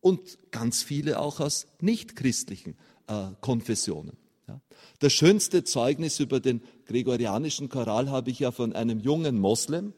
[0.00, 2.74] und ganz viele auch aus nichtchristlichen
[3.06, 4.16] äh, Konfessionen.
[4.48, 4.60] Ja.
[5.00, 9.92] Das schönste Zeugnis über den gregorianischen Choral habe ich ja von einem jungen Moslem,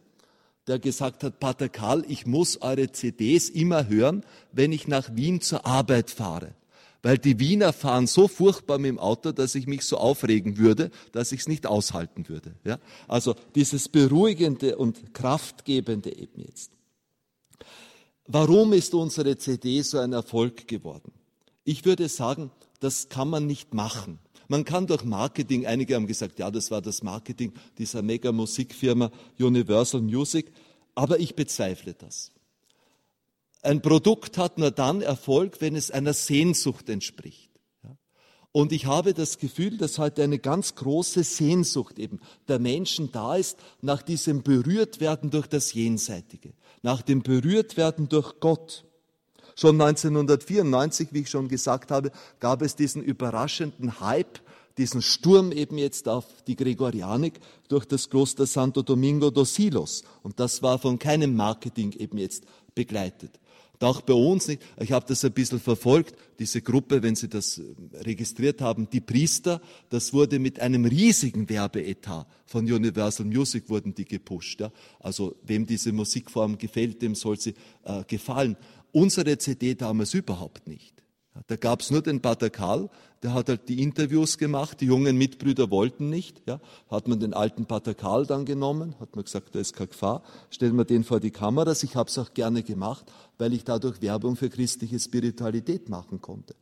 [0.69, 5.41] der gesagt hat, Pater Karl, ich muss eure CDs immer hören, wenn ich nach Wien
[5.41, 6.55] zur Arbeit fahre
[7.03, 10.91] weil die Wiener fahren so furchtbar mit dem Auto, dass ich mich so aufregen würde,
[11.13, 12.55] dass ich es nicht aushalten würde.
[12.65, 12.79] Ja?
[13.07, 16.73] Also dieses Beruhigende und Kraftgebende eben jetzt.
[18.27, 21.13] Warum ist unsere CD so ein Erfolg geworden?
[21.65, 22.51] Ich würde sagen,
[22.81, 24.19] das kann man nicht machen.
[24.49, 30.01] Man kann durch Marketing, einige haben gesagt, ja, das war das Marketing dieser Mega-Musikfirma Universal
[30.01, 30.51] Music,
[30.95, 32.33] aber ich bezweifle das.
[33.61, 37.49] Ein Produkt hat nur dann Erfolg, wenn es einer Sehnsucht entspricht.
[38.51, 43.37] Und ich habe das Gefühl, dass heute eine ganz große Sehnsucht eben der Menschen da
[43.37, 48.85] ist nach diesem Berührtwerden durch das Jenseitige, nach dem Berührtwerden durch Gott.
[49.59, 54.39] Schon 1994, wie ich schon gesagt habe, gab es diesen überraschenden Hype,
[54.77, 60.05] diesen Sturm eben jetzt auf die Gregorianik durch das Kloster Santo Domingo dos Silos.
[60.23, 62.45] Und das war von keinem Marketing eben jetzt
[62.77, 63.41] begleitet.
[63.81, 64.63] Auch bei uns nicht.
[64.81, 67.63] Ich habe das ein bisschen verfolgt, diese Gruppe, wenn Sie das äh,
[68.01, 74.05] registriert haben, die Priester, das wurde mit einem riesigen Werbeetat von Universal Music wurden die
[74.05, 74.61] gepusht.
[74.61, 74.73] Ja.
[75.01, 78.57] Also wem diese Musikform gefällt, dem soll sie äh, gefallen.
[78.91, 80.98] Unsere CD damals überhaupt nicht.
[81.47, 82.91] Da gab es nur den Pater Karl,
[83.23, 86.43] der hat halt die Interviews gemacht, die jungen Mitbrüder wollten nicht.
[86.47, 86.61] Ja.
[86.91, 90.23] Hat man den alten Pater Karl dann genommen, hat man gesagt, da ist keine Gefahr,
[90.51, 91.83] stellen wir den vor die Kameras.
[91.83, 93.05] Ich habe es auch gerne gemacht,
[93.39, 96.55] weil ich dadurch Werbung für christliche Spiritualität machen konnte.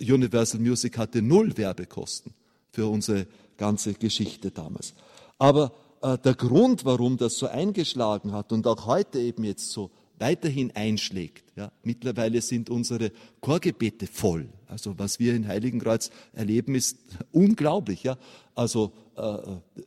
[0.00, 2.32] Universal Music hatte null Werbekosten
[2.70, 4.94] für unsere ganze Geschichte damals.
[5.38, 9.90] Aber äh, der Grund, warum das so eingeschlagen hat und auch heute eben jetzt so
[10.20, 11.44] weiterhin einschlägt.
[11.56, 14.48] Ja, mittlerweile sind unsere Chorgebete voll.
[14.66, 16.98] Also was wir in Heiligenkreuz erleben, ist
[17.32, 18.02] unglaublich.
[18.02, 18.18] Ja.
[18.54, 19.38] Also äh,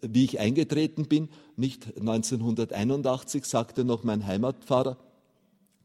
[0.01, 4.97] wie ich eingetreten bin, nicht 1981, sagte noch mein Heimatpfarrer,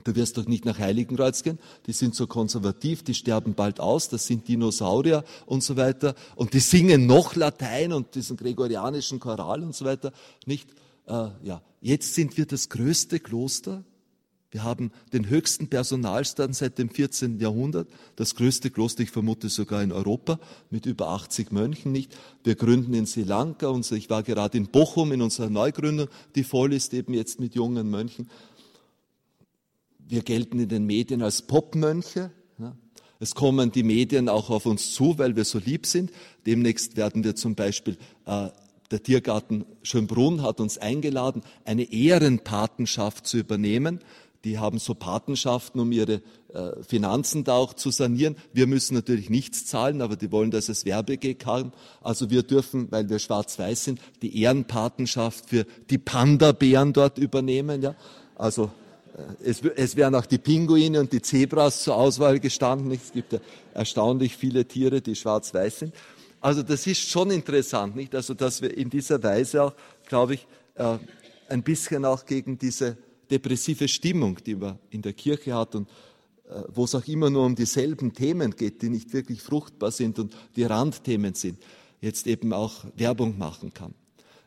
[0.04, 4.08] du wirst doch nicht nach Heiligenkreuz gehen, die sind so konservativ, die sterben bald aus,
[4.08, 6.14] das sind Dinosaurier und so weiter.
[6.36, 10.12] Und die singen noch Latein und diesen gregorianischen Choral und so weiter.
[10.46, 10.70] Nicht,
[11.06, 13.84] äh, ja, jetzt sind wir das größte Kloster
[14.50, 17.38] wir haben den höchsten Personalstand seit dem 14.
[17.38, 22.16] Jahrhundert, das größte Kloster, ich vermute sogar in Europa, mit über 80 Mönchen nicht.
[22.44, 26.72] Wir gründen in Sri Lanka, ich war gerade in Bochum in unserer Neugründung, die voll
[26.72, 28.30] ist eben jetzt mit jungen Mönchen.
[29.98, 32.30] Wir gelten in den Medien als Popmönche.
[33.20, 36.10] Es kommen die Medien auch auf uns zu, weil wir so lieb sind.
[36.46, 38.48] Demnächst werden wir zum Beispiel äh,
[38.90, 44.00] der Tiergarten Schönbrunn hat uns eingeladen, eine Ehrenpatenschaft zu übernehmen
[44.44, 46.22] die haben so Patenschaften, um ihre
[46.52, 48.36] äh, Finanzen da auch zu sanieren.
[48.52, 51.72] Wir müssen natürlich nichts zahlen, aber die wollen das als Werbegag haben.
[52.00, 57.82] Also wir dürfen, weil wir schwarz-weiß sind, die Ehrenpatenschaft für die Panda-Bären dort übernehmen.
[57.82, 57.96] Ja?
[58.36, 58.70] Also
[59.16, 62.92] äh, es, es wären auch die Pinguine und die Zebras zur Auswahl gestanden.
[62.92, 63.40] Es gibt ja
[63.74, 65.94] erstaunlich viele Tiere, die schwarz-weiß sind.
[66.40, 68.14] Also das ist schon interessant, nicht?
[68.14, 69.74] Also dass wir in dieser Weise auch,
[70.06, 70.46] glaube ich,
[70.76, 70.96] äh,
[71.48, 72.96] ein bisschen auch gegen diese
[73.30, 75.88] depressive Stimmung, die man in der Kirche hat und
[76.48, 80.18] äh, wo es auch immer nur um dieselben Themen geht, die nicht wirklich fruchtbar sind
[80.18, 81.58] und die Randthemen sind,
[82.00, 83.94] jetzt eben auch Werbung machen kann.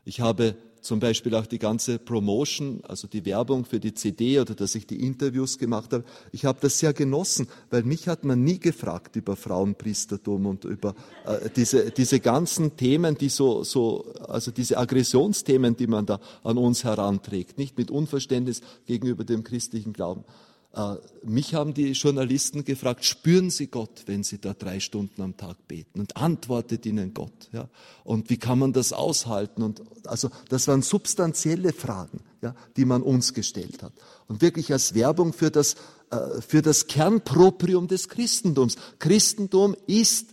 [0.04, 4.56] Ich habe zum Beispiel auch die ganze Promotion, also die Werbung für die CD oder
[4.56, 6.04] dass ich die Interviews gemacht habe.
[6.32, 10.96] Ich habe das sehr genossen, weil mich hat man nie gefragt über Frauenpriestertum und über
[11.26, 16.58] äh, diese, diese ganzen Themen, die so, so, also diese Aggressionsthemen, die man da an
[16.58, 20.24] uns heranträgt, nicht mit Unverständnis gegenüber dem christlichen Glauben.
[20.73, 25.36] Äh, mich haben die Journalisten gefragt, spüren Sie Gott, wenn Sie da drei Stunden am
[25.36, 25.99] Tag beten?
[25.99, 27.49] Und antwortet Ihnen Gott.
[27.51, 27.69] Ja?
[28.03, 29.63] Und wie kann man das aushalten?
[29.63, 33.93] Und also das waren substanzielle Fragen, ja, die man uns gestellt hat.
[34.27, 35.75] Und wirklich als Werbung für das,
[36.10, 38.77] äh, für das Kernproprium des Christentums.
[38.99, 40.29] Christentum ist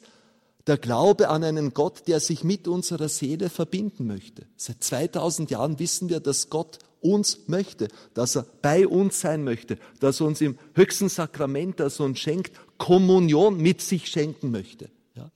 [0.68, 4.46] der Glaube an einen Gott, der sich mit unserer Seele verbinden möchte.
[4.57, 9.79] Seit 2000 Jahren wissen wir, dass Gott uns möchte, dass er bei uns sein möchte,
[10.01, 14.91] dass er uns im höchsten Sakrament, das er uns schenkt, Kommunion mit sich schenken möchte.
[15.15, 15.31] Ja?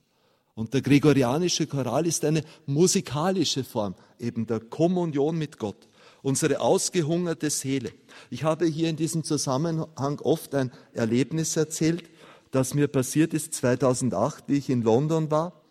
[0.55, 5.87] Und der gregorianische Choral ist eine musikalische Form eben der Kommunion mit Gott,
[6.21, 7.91] unsere ausgehungerte Seele.
[8.29, 12.03] Ich habe hier in diesem Zusammenhang oft ein Erlebnis erzählt,
[12.51, 15.63] das mir passiert ist 2008, wie ich in London war.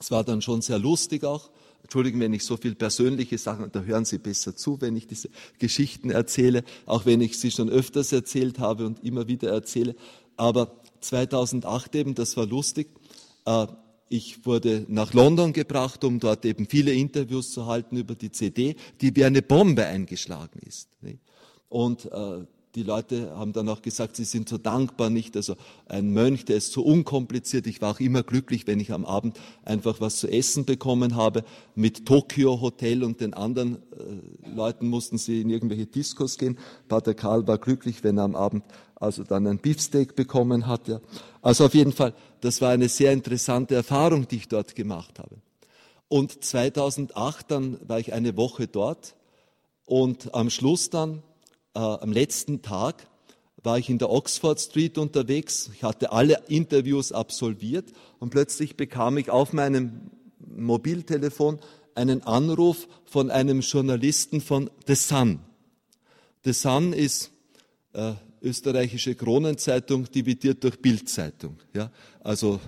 [0.00, 1.50] Es war dann schon sehr lustig auch.
[1.84, 5.28] Entschuldigen, wenn ich so viel persönliche Sachen, da hören Sie besser zu, wenn ich diese
[5.58, 9.94] Geschichten erzähle, auch wenn ich sie schon öfters erzählt habe und immer wieder erzähle.
[10.38, 12.88] Aber 2008 eben, das war lustig.
[13.44, 13.66] Äh,
[14.08, 18.76] ich wurde nach London gebracht, um dort eben viele Interviews zu halten über die CD,
[19.02, 20.88] die wie eine Bombe eingeschlagen ist.
[21.68, 25.36] Und äh, die Leute haben dann auch gesagt, sie sind so dankbar nicht.
[25.36, 25.54] Also
[25.86, 27.66] ein Mönch, der ist so unkompliziert.
[27.66, 31.44] Ich war auch immer glücklich, wenn ich am Abend einfach was zu essen bekommen habe.
[31.74, 36.58] Mit Tokyo Hotel und den anderen äh, Leuten mussten sie in irgendwelche Diskos gehen.
[36.88, 38.64] Pater Karl war glücklich, wenn er am Abend
[38.96, 41.00] also dann ein Beefsteak bekommen hatte.
[41.42, 45.36] Also auf jeden Fall, das war eine sehr interessante Erfahrung, die ich dort gemacht habe.
[46.08, 49.14] Und 2008 dann war ich eine Woche dort
[49.86, 51.22] und am Schluss dann
[51.74, 53.06] äh, am letzten Tag
[53.62, 55.70] war ich in der Oxford Street unterwegs.
[55.74, 57.86] Ich hatte alle Interviews absolviert
[58.18, 61.58] und plötzlich bekam ich auf meinem Mobiltelefon
[61.94, 65.40] einen Anruf von einem Journalisten von The Sun.
[66.44, 67.30] The Sun ist
[67.94, 71.56] äh, österreichische Kronenzeitung dividiert durch Bildzeitung.
[71.72, 72.60] Ja, also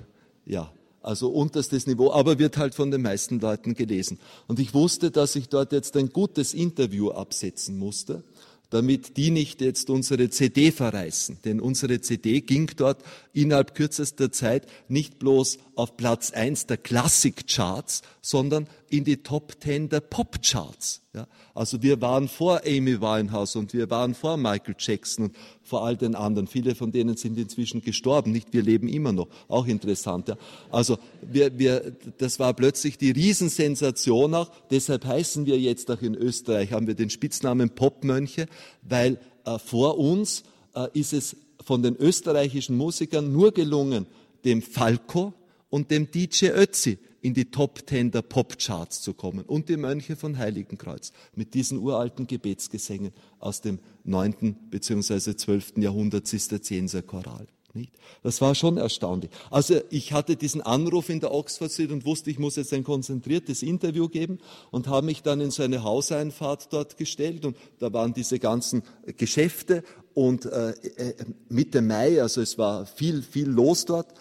[0.46, 4.18] ja, also unterstes Niveau, aber wird halt von den meisten Leuten gelesen.
[4.48, 8.24] Und ich wusste, dass ich dort jetzt ein gutes Interview absetzen musste
[8.70, 11.38] damit die nicht jetzt unsere CD verreißen.
[11.44, 13.02] Denn unsere CD ging dort
[13.32, 19.88] innerhalb kürzester Zeit nicht bloß auf Platz eins der Classic-Charts, sondern in die Top Ten
[19.88, 21.02] der Pop-Charts.
[21.14, 25.84] Ja, also wir waren vor Amy Winehouse und wir waren vor Michael Jackson und vor
[25.84, 26.46] all den anderen.
[26.46, 29.28] Viele von denen sind inzwischen gestorben, nicht wir leben immer noch.
[29.48, 30.28] Auch interessant.
[30.28, 30.36] Ja.
[30.70, 34.50] Also wir, wir, das war plötzlich die Riesensensation auch.
[34.70, 38.46] Deshalb heißen wir jetzt auch in Österreich, haben wir den Spitznamen Popmönche,
[38.82, 40.44] weil äh, vor uns
[40.74, 44.06] äh, ist es von den österreichischen Musikern nur gelungen,
[44.44, 45.32] dem Falco
[45.70, 50.14] und dem DJ Ötzi in die Top Ten der Popcharts zu kommen und die Mönche
[50.14, 57.48] von Heiligenkreuz mit diesen uralten Gebetsgesängen aus dem neunten beziehungsweise zwölften Jahrhundert Zisterzienserchoral.
[57.74, 57.92] Nicht?
[58.22, 59.32] Das war schon erstaunlich.
[59.50, 62.84] Also ich hatte diesen Anruf in der Oxford Street und wusste, ich muss jetzt ein
[62.84, 64.38] konzentriertes Interview geben
[64.70, 68.84] und habe mich dann in so eine Hauseinfahrt dort gestellt und da waren diese ganzen
[69.16, 69.82] Geschäfte
[70.14, 71.14] und äh, äh
[71.48, 74.14] Mitte Mai, also es war viel, viel los dort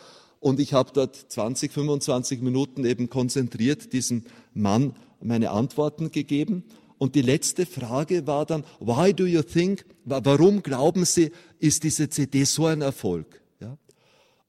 [0.45, 6.65] und ich habe dort 20, 25 Minuten eben konzentriert diesem Mann meine Antworten gegeben.
[6.99, 12.09] Und die letzte Frage war dann, why do you think, warum glauben Sie, ist diese
[12.09, 13.41] CD so ein Erfolg?
[13.59, 13.79] Ja?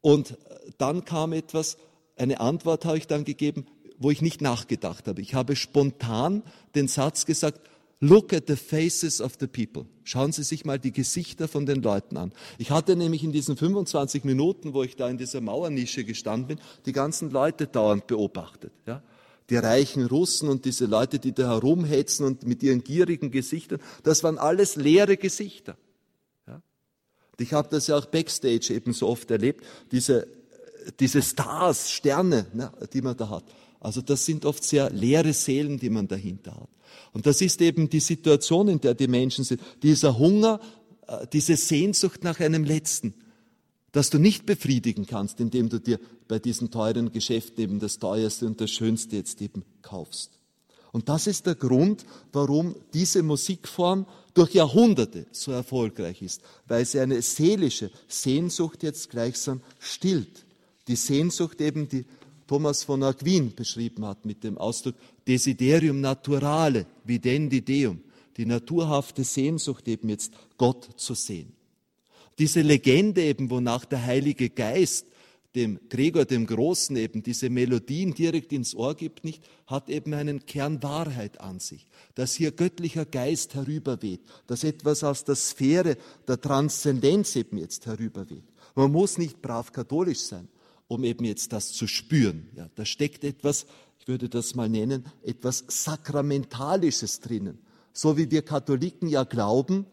[0.03, 0.37] Und
[0.77, 1.79] dann kam etwas,
[2.17, 3.65] eine Antwort habe ich dann gegeben,
[3.99, 5.23] wo ich nicht nachgedacht habe.
[5.23, 6.43] Ich habe spontan
[6.75, 7.67] den Satz gesagt,
[8.01, 9.87] Look at the faces of the people.
[10.05, 12.33] Schauen Sie sich mal die Gesichter von den Leuten an.
[12.59, 16.61] Ich hatte nämlich in diesen 25 Minuten, wo ich da in dieser Mauernische gestanden bin,
[16.85, 18.73] die ganzen Leute dauernd beobachtet.
[18.87, 19.03] Ja?
[19.49, 24.23] Die reichen Russen und diese Leute, die da herumhetzen und mit ihren gierigen Gesichtern, das
[24.23, 25.79] waren alles leere Gesichter.
[26.47, 26.57] Ja?
[26.57, 30.27] Und ich habe das ja auch backstage eben so oft erlebt, diese,
[31.01, 33.45] diese Stars, Sterne, ne, die man da hat.
[33.81, 36.69] Also das sind oft sehr leere Seelen, die man dahinter hat.
[37.13, 39.61] Und das ist eben die Situation, in der die Menschen sind.
[39.83, 40.61] Dieser Hunger,
[41.07, 43.15] äh, diese Sehnsucht nach einem Letzten,
[43.93, 48.47] das du nicht befriedigen kannst, indem du dir bei diesen teuren Geschäften eben das teuerste
[48.47, 50.33] und das schönste jetzt eben kaufst.
[50.93, 57.01] Und das ist der Grund, warum diese Musikform durch Jahrhunderte so erfolgreich ist, weil sie
[57.01, 60.45] eine seelische Sehnsucht jetzt gleichsam stillt.
[60.89, 62.05] Die Sehnsucht eben, die
[62.47, 64.95] Thomas von Aquin beschrieben hat mit dem Ausdruck
[65.27, 68.01] Desiderium naturale, videndi deum,
[68.37, 71.53] die naturhafte Sehnsucht eben jetzt Gott zu sehen.
[72.39, 75.07] Diese Legende eben, wonach der Heilige Geist
[75.57, 80.45] dem Gregor dem Großen eben diese Melodien direkt ins Ohr gibt, nicht, hat eben einen
[80.45, 85.97] Kern Wahrheit an sich, dass hier göttlicher Geist herüberweht, dass etwas aus der Sphäre
[86.29, 88.45] der Transzendenz eben jetzt herüberweht.
[88.75, 90.49] Man muss nicht brav katholisch sein,
[90.89, 92.49] um eben jetzt das zu spüren.
[92.57, 93.67] Ja, da steckt etwas,
[93.99, 97.59] ich würde das mal nennen, etwas Sakramentalisches drinnen.
[97.93, 99.87] So wie wir Katholiken ja glauben,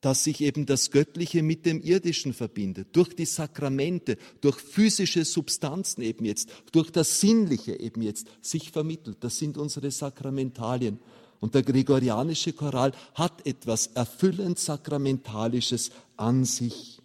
[0.00, 6.02] dass sich eben das Göttliche mit dem Irdischen verbindet, durch die Sakramente, durch physische Substanzen
[6.02, 9.18] eben jetzt, durch das Sinnliche eben jetzt sich vermittelt.
[9.20, 11.00] Das sind unsere Sakramentalien.
[11.40, 17.00] Und der gregorianische Choral hat etwas erfüllend Sakramentalisches an sich.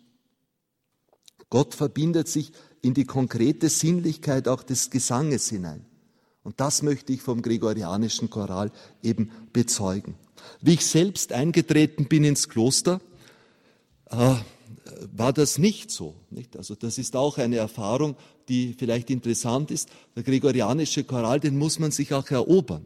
[1.49, 2.51] Gott verbindet sich
[2.84, 5.86] in die konkrete Sinnlichkeit auch des Gesanges hinein.
[6.43, 8.71] Und das möchte ich vom gregorianischen Choral
[9.01, 10.15] eben bezeugen.
[10.61, 12.99] Wie ich selbst eingetreten bin ins Kloster,
[14.09, 14.36] äh,
[15.15, 16.13] war das nicht so.
[16.29, 16.57] Nicht?
[16.57, 18.17] Also das ist auch eine Erfahrung,
[18.49, 19.88] die vielleicht interessant ist.
[20.17, 22.86] Der gregorianische Choral, den muss man sich auch erobern.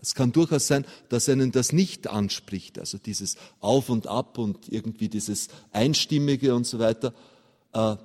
[0.00, 4.72] Es kann durchaus sein, dass einen das nicht anspricht, also dieses Auf und Ab und
[4.72, 7.12] irgendwie dieses Einstimmige und so weiter.
[7.72, 7.96] Äh,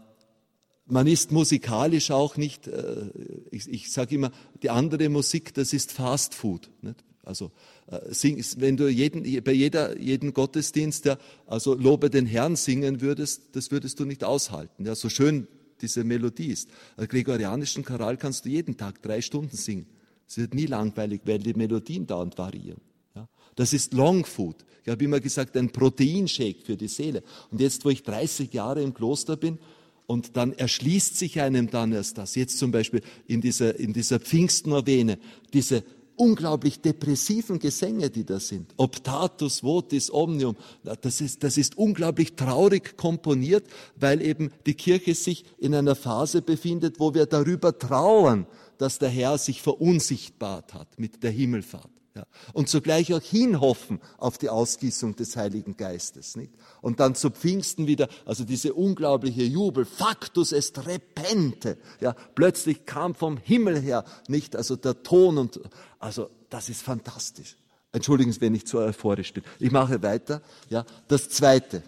[0.88, 3.10] man ist musikalisch auch nicht, äh,
[3.52, 4.32] ich, ich sage immer,
[4.64, 6.70] die andere Musik, das ist Fast Food.
[6.82, 7.04] Nicht?
[7.24, 7.52] Also
[7.88, 13.02] äh, sing, wenn du jeden, bei jeder, jeden Gottesdienst, ja, also Lobe den Herrn singen
[13.02, 14.86] würdest, das würdest du nicht aushalten.
[14.86, 15.48] Ja, so schön
[15.82, 16.70] diese Melodie ist.
[16.96, 19.88] Äh, gregorianischen Choral kannst du jeden Tag drei Stunden singen.
[20.28, 22.82] Es wird nie langweilig, weil die Melodien dauernd variieren.
[23.16, 23.28] Ja.
[23.56, 24.66] Das ist Long Food.
[24.84, 27.24] Ich habe immer gesagt, ein Proteinshake für die Seele.
[27.52, 29.60] Und jetzt, wo ich 30 Jahre im Kloster bin,
[30.08, 32.36] und dann erschließt sich einem dann erst das.
[32.36, 35.20] Jetzt zum Beispiel in dieser, in dieser Pfingstnovene,
[35.54, 35.84] diese
[36.16, 38.74] unglaublich depressiven Gesänge, die da sind.
[38.78, 40.56] Optatus votis omnium.
[41.02, 46.42] Das ist, das ist unglaublich traurig komponiert, weil eben die Kirche sich in einer Phase
[46.42, 48.48] befindet, wo wir darüber trauern,
[48.78, 51.97] dass der Herr sich verunsichtbart hat mit der Himmelfahrt.
[52.18, 52.26] Ja.
[52.54, 56.36] Und zugleich auch hinhoffen auf die Ausgießung des Heiligen Geistes.
[56.36, 56.52] Nicht?
[56.82, 61.78] Und dann zu Pfingsten wieder, also diese unglaubliche Jubel, factus est repente.
[62.02, 65.60] Ja, plötzlich kam vom Himmel her, nicht, also der Ton und,
[66.00, 67.56] also das ist fantastisch.
[67.92, 69.44] Entschuldigen Sie, wenn ich zu euphorisch bin.
[69.60, 70.42] Ich mache weiter.
[70.70, 71.84] Ja, das Zweite.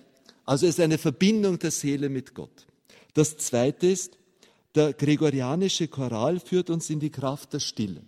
[0.45, 2.67] Also es ist eine Verbindung der Seele mit Gott.
[3.15, 4.15] Das Zweite ist,
[4.75, 8.03] der gregorianische Choral führt uns in die Kraft der Stille.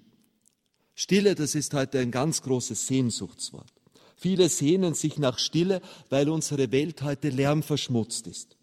[0.96, 3.72] Stille, das ist heute ein ganz großes Sehnsuchtswort.
[4.16, 8.56] Viele sehnen sich nach Stille, weil unsere Welt heute lärmverschmutzt ist.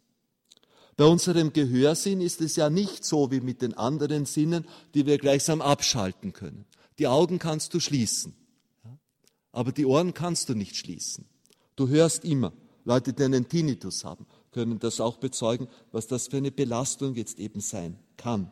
[0.96, 5.18] Bei unserem Gehörsinn ist es ja nicht so wie mit den anderen Sinnen, die wir
[5.18, 6.64] gleichsam abschalten können.
[6.98, 8.34] Die Augen kannst du schließen,
[9.52, 11.28] aber die Ohren kannst du nicht schließen.
[11.76, 12.52] Du hörst immer.
[12.84, 17.38] Leute, die einen Tinnitus haben, können das auch bezeugen, was das für eine Belastung jetzt
[17.38, 18.50] eben sein kann.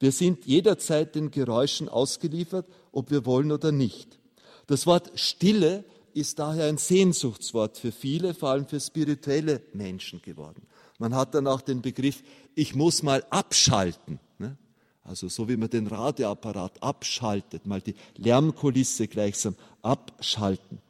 [0.00, 4.18] Wir sind jederzeit den Geräuschen ausgeliefert, ob wir wollen oder nicht.
[4.66, 5.84] Das Wort Stille
[6.14, 10.62] ist daher ein Sehnsuchtswort für viele, vor allem für spirituelle Menschen geworden.
[10.98, 12.22] Man hat dann auch den Begriff,
[12.54, 14.18] ich muss mal abschalten.
[14.38, 14.56] Ne?
[15.04, 20.80] Also so wie man den Radioapparat abschaltet, mal die Lärmkulisse gleichsam abschalten.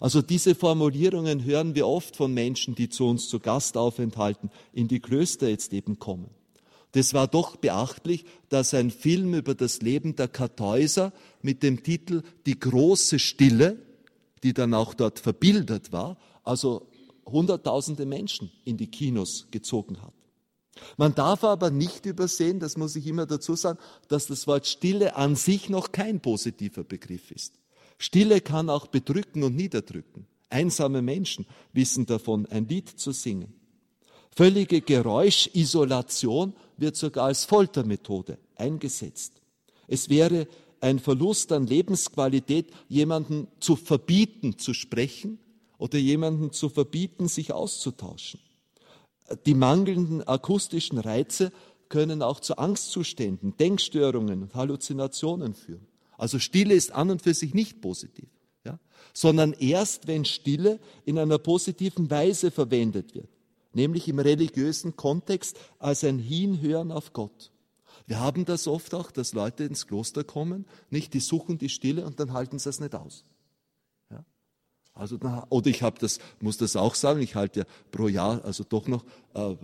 [0.00, 5.00] Also diese Formulierungen hören wir oft von Menschen, die zu uns zu Gastaufenthalten in die
[5.00, 6.30] Klöster jetzt eben kommen.
[6.92, 12.22] Das war doch beachtlich, dass ein Film über das Leben der Kartäuser mit dem Titel
[12.46, 13.78] Die große Stille,
[14.42, 16.86] die dann auch dort verbildert war, also
[17.26, 20.14] Hunderttausende Menschen in die Kinos gezogen hat.
[20.96, 23.78] Man darf aber nicht übersehen, das muss ich immer dazu sagen,
[24.08, 27.54] dass das Wort Stille an sich noch kein positiver Begriff ist.
[27.98, 30.26] Stille kann auch bedrücken und niederdrücken.
[30.48, 33.52] Einsame Menschen wissen davon, ein Lied zu singen.
[34.34, 39.34] Völlige Geräuschisolation wird sogar als Foltermethode eingesetzt.
[39.86, 40.46] Es wäre
[40.80, 45.38] ein Verlust an Lebensqualität, jemanden zu verbieten zu sprechen
[45.78, 48.40] oder jemanden zu verbieten, sich auszutauschen.
[49.46, 51.52] Die mangelnden akustischen Reize
[51.88, 55.86] können auch zu Angstzuständen, Denkstörungen und Halluzinationen führen.
[56.16, 58.28] Also Stille ist an und für sich nicht positiv,
[58.64, 58.78] ja?
[59.12, 63.28] sondern erst, wenn Stille in einer positiven Weise verwendet wird
[63.72, 67.52] nämlich im religiösen Kontext als ein Hinhören auf Gott.
[68.06, 72.04] Wir haben das oft auch, dass Leute ins Kloster kommen, nicht, die suchen die Stille
[72.04, 73.24] und dann halten sie das nicht aus.
[74.10, 74.24] Ja?
[74.94, 75.16] Also,
[75.48, 78.88] oder ich habe das, muss das auch sagen, ich halte ja pro Jahr also doch
[78.88, 79.04] noch
[79.34, 79.56] äh, äh,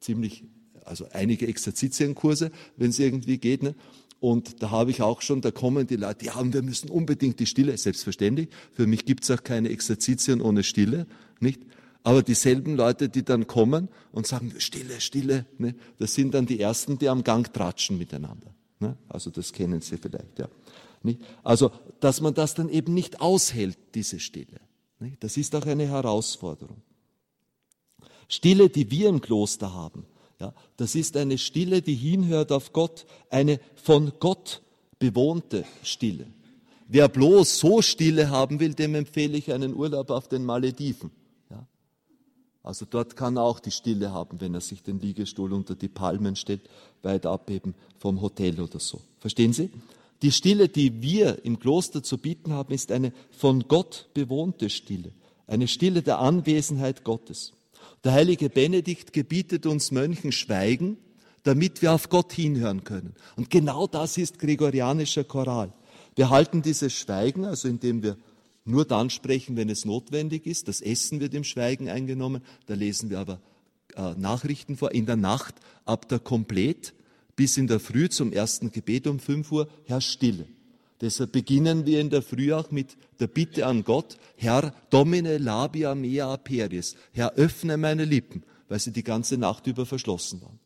[0.00, 0.44] ziemlich,
[0.84, 3.62] also einige Exerzitienkurse, wenn es irgendwie geht.
[3.62, 3.74] Ne?
[4.20, 7.40] Und da habe ich auch schon, da kommen die Leute, ja, und wir müssen unbedingt
[7.40, 8.50] die Stille, selbstverständlich.
[8.72, 11.06] Für mich gibt es auch keine Exerzitien ohne Stille,
[11.40, 11.62] nicht?
[12.02, 16.60] Aber dieselben Leute, die dann kommen und sagen, Stille, Stille, ne, das sind dann die
[16.60, 18.54] Ersten, die am Gang tratschen miteinander.
[18.78, 18.96] Ne?
[19.08, 20.48] Also das kennen Sie vielleicht, ja.
[21.02, 21.20] Nicht?
[21.42, 21.70] Also,
[22.00, 24.60] dass man das dann eben nicht aushält, diese Stille.
[24.98, 25.22] Nicht?
[25.22, 26.82] Das ist auch eine Herausforderung.
[28.28, 30.06] Stille, die wir im Kloster haben,
[30.40, 34.62] ja, das ist eine Stille, die hinhört auf Gott, eine von Gott
[34.98, 36.26] bewohnte Stille.
[36.88, 41.10] Wer bloß so Stille haben will, dem empfehle ich einen Urlaub auf den Malediven.
[42.70, 45.88] Also dort kann er auch die Stille haben, wenn er sich den Liegestuhl unter die
[45.88, 46.60] Palmen stellt,
[47.02, 49.00] weit ab eben vom Hotel oder so.
[49.18, 49.70] Verstehen Sie?
[50.22, 55.10] Die Stille, die wir im Kloster zu bieten haben, ist eine von Gott bewohnte Stille,
[55.48, 57.54] eine Stille der Anwesenheit Gottes.
[58.04, 60.96] Der heilige Benedikt gebietet uns Mönchen Schweigen,
[61.42, 63.16] damit wir auf Gott hinhören können.
[63.34, 65.72] Und genau das ist gregorianischer Choral.
[66.14, 68.16] Wir halten dieses Schweigen, also indem wir
[68.64, 70.68] nur dann sprechen, wenn es notwendig ist.
[70.68, 72.42] Das Essen wird im Schweigen eingenommen.
[72.66, 73.40] Da lesen wir aber
[73.96, 74.92] äh, Nachrichten vor.
[74.92, 75.54] In der Nacht
[75.84, 76.94] ab der Komplett
[77.36, 80.46] bis in der Früh zum ersten Gebet um 5 Uhr herrscht Stille.
[81.00, 85.94] Deshalb beginnen wir in der Früh auch mit der Bitte an Gott, Herr, domine labia
[85.94, 90.60] mea aperis, Herr, öffne meine Lippen, weil sie die ganze Nacht über verschlossen waren.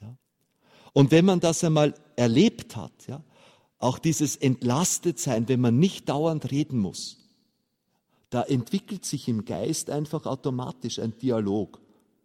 [0.00, 0.16] Ja?
[0.92, 3.24] Und wenn man das einmal erlebt hat, ja,
[3.78, 7.21] auch dieses Entlastetsein, wenn man nicht dauernd reden muss,
[8.32, 11.78] da entwickelt sich im Geist einfach automatisch ein Dialog,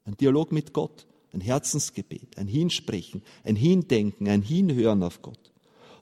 [0.06, 5.52] ein Dialog mit Gott, ein Herzensgebet, ein Hinsprechen, ein Hindenken, ein Hinhören auf Gott.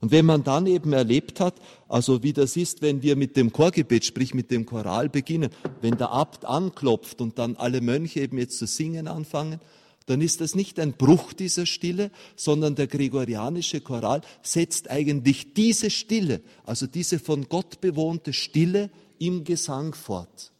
[0.01, 1.56] Und wenn man dann eben erlebt hat,
[1.88, 5.49] also wie das ist, wenn wir mit dem Chorgebet, sprich mit dem Choral beginnen,
[5.82, 9.60] wenn der Abt anklopft und dann alle Mönche eben jetzt zu singen anfangen,
[10.06, 15.89] dann ist das nicht ein Bruch dieser Stille, sondern der gregorianische Choral setzt eigentlich diese
[15.89, 20.51] Stille, also diese von Gott bewohnte Stille im Gesang fort.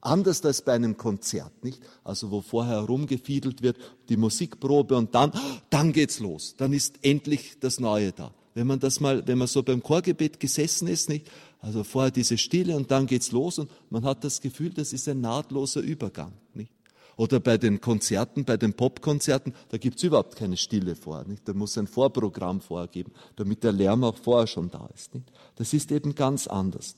[0.00, 1.80] Anders als bei einem Konzert, nicht?
[2.02, 3.76] Also wo vorher herumgefiedelt wird,
[4.08, 5.32] die Musikprobe und dann,
[5.70, 6.56] dann geht's los.
[6.56, 8.34] Dann ist endlich das Neue da.
[8.54, 11.30] Wenn man das mal, wenn man so beim Chorgebet gesessen ist, nicht?
[11.60, 15.08] Also vorher diese Stille und dann geht's los und man hat das Gefühl, das ist
[15.08, 16.72] ein nahtloser Übergang, nicht?
[17.16, 21.24] Oder bei den Konzerten, bei den Popkonzerten, da gibt's überhaupt keine Stille vor.
[21.24, 21.46] Nicht?
[21.46, 25.14] Da muss ein Vorprogramm vorgeben, damit der Lärm auch vorher schon da ist.
[25.14, 25.30] Nicht?
[25.56, 26.96] Das ist eben ganz anders.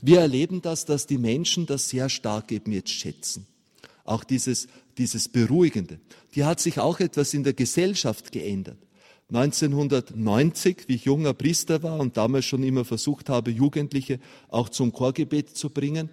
[0.00, 3.46] Wir erleben das, dass die Menschen das sehr stark eben jetzt schätzen.
[4.04, 4.68] Auch dieses,
[4.98, 5.98] dieses Beruhigende.
[6.34, 8.78] Die hat sich auch etwas in der Gesellschaft geändert.
[9.28, 14.92] 1990, wie ich junger Priester war und damals schon immer versucht habe, Jugendliche auch zum
[14.92, 16.10] Chorgebet zu bringen,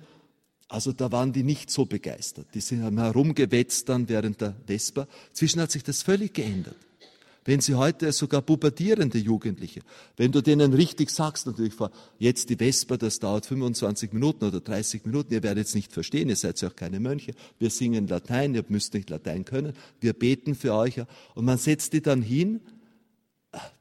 [0.70, 2.48] also da waren die nicht so begeistert.
[2.54, 5.06] Die sind herumgewetzt dann während der Vesper.
[5.34, 6.78] Zwischen hat sich das völlig geändert.
[7.44, 9.82] Wenn Sie heute sogar pubertierende Jugendliche,
[10.16, 11.90] wenn du denen richtig sagst, natürlich vor,
[12.20, 16.30] jetzt die Vesper, das dauert 25 Minuten oder 30 Minuten, ihr werdet es nicht verstehen,
[16.30, 20.14] ihr seid ja auch keine Mönche, wir singen Latein, ihr müsst nicht Latein können, wir
[20.14, 21.02] beten für euch,
[21.34, 22.62] und man setzt die dann hin,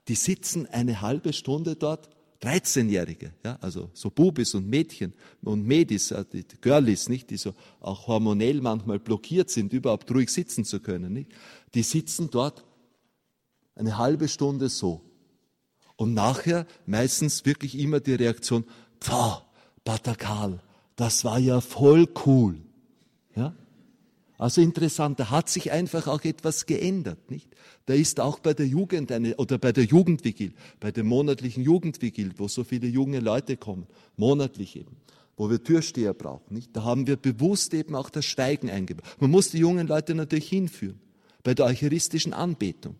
[0.08, 2.08] die sitzen eine halbe Stunde dort,
[2.42, 7.54] 13-Jährige, ja, also so Bubis und Mädchen und Mädis, äh, die Girlies, nicht, die so
[7.80, 11.30] auch hormonell manchmal blockiert sind, überhaupt ruhig sitzen zu können, nicht,
[11.74, 12.64] die sitzen dort
[13.74, 15.02] eine halbe Stunde so.
[15.96, 18.64] Und nachher meistens wirklich immer die Reaktion,
[19.00, 19.44] pfah,
[19.84, 20.60] Pater Karl,
[20.96, 22.60] das war ja voll cool.
[23.34, 23.54] Ja?
[24.38, 27.48] Also interessant, da hat sich einfach auch etwas geändert, nicht?
[27.84, 32.32] Da ist auch bei der Jugend eine, oder bei der Jugendvigil, bei dem monatlichen Jugendvigil,
[32.38, 34.96] wo so viele junge Leute kommen, monatlich eben,
[35.36, 36.74] wo wir Türsteher brauchen, nicht?
[36.74, 39.04] Da haben wir bewusst eben auch das Schweigen eingebaut.
[39.20, 40.98] Man muss die jungen Leute natürlich hinführen,
[41.42, 42.96] bei der eucharistischen Anbetung.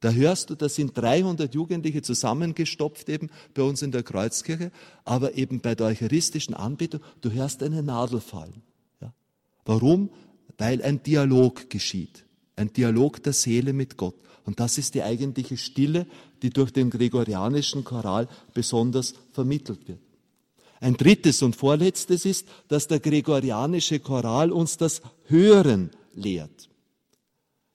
[0.00, 4.70] Da hörst du, da sind 300 Jugendliche zusammengestopft eben bei uns in der Kreuzkirche,
[5.04, 8.62] aber eben bei der eucharistischen Anbetung, du hörst eine Nadel fallen.
[9.00, 9.12] Ja?
[9.64, 10.10] Warum?
[10.56, 12.24] Weil ein Dialog geschieht.
[12.54, 14.14] Ein Dialog der Seele mit Gott.
[14.44, 16.06] Und das ist die eigentliche Stille,
[16.42, 20.00] die durch den gregorianischen Choral besonders vermittelt wird.
[20.80, 26.68] Ein drittes und vorletztes ist, dass der gregorianische Choral uns das Hören lehrt.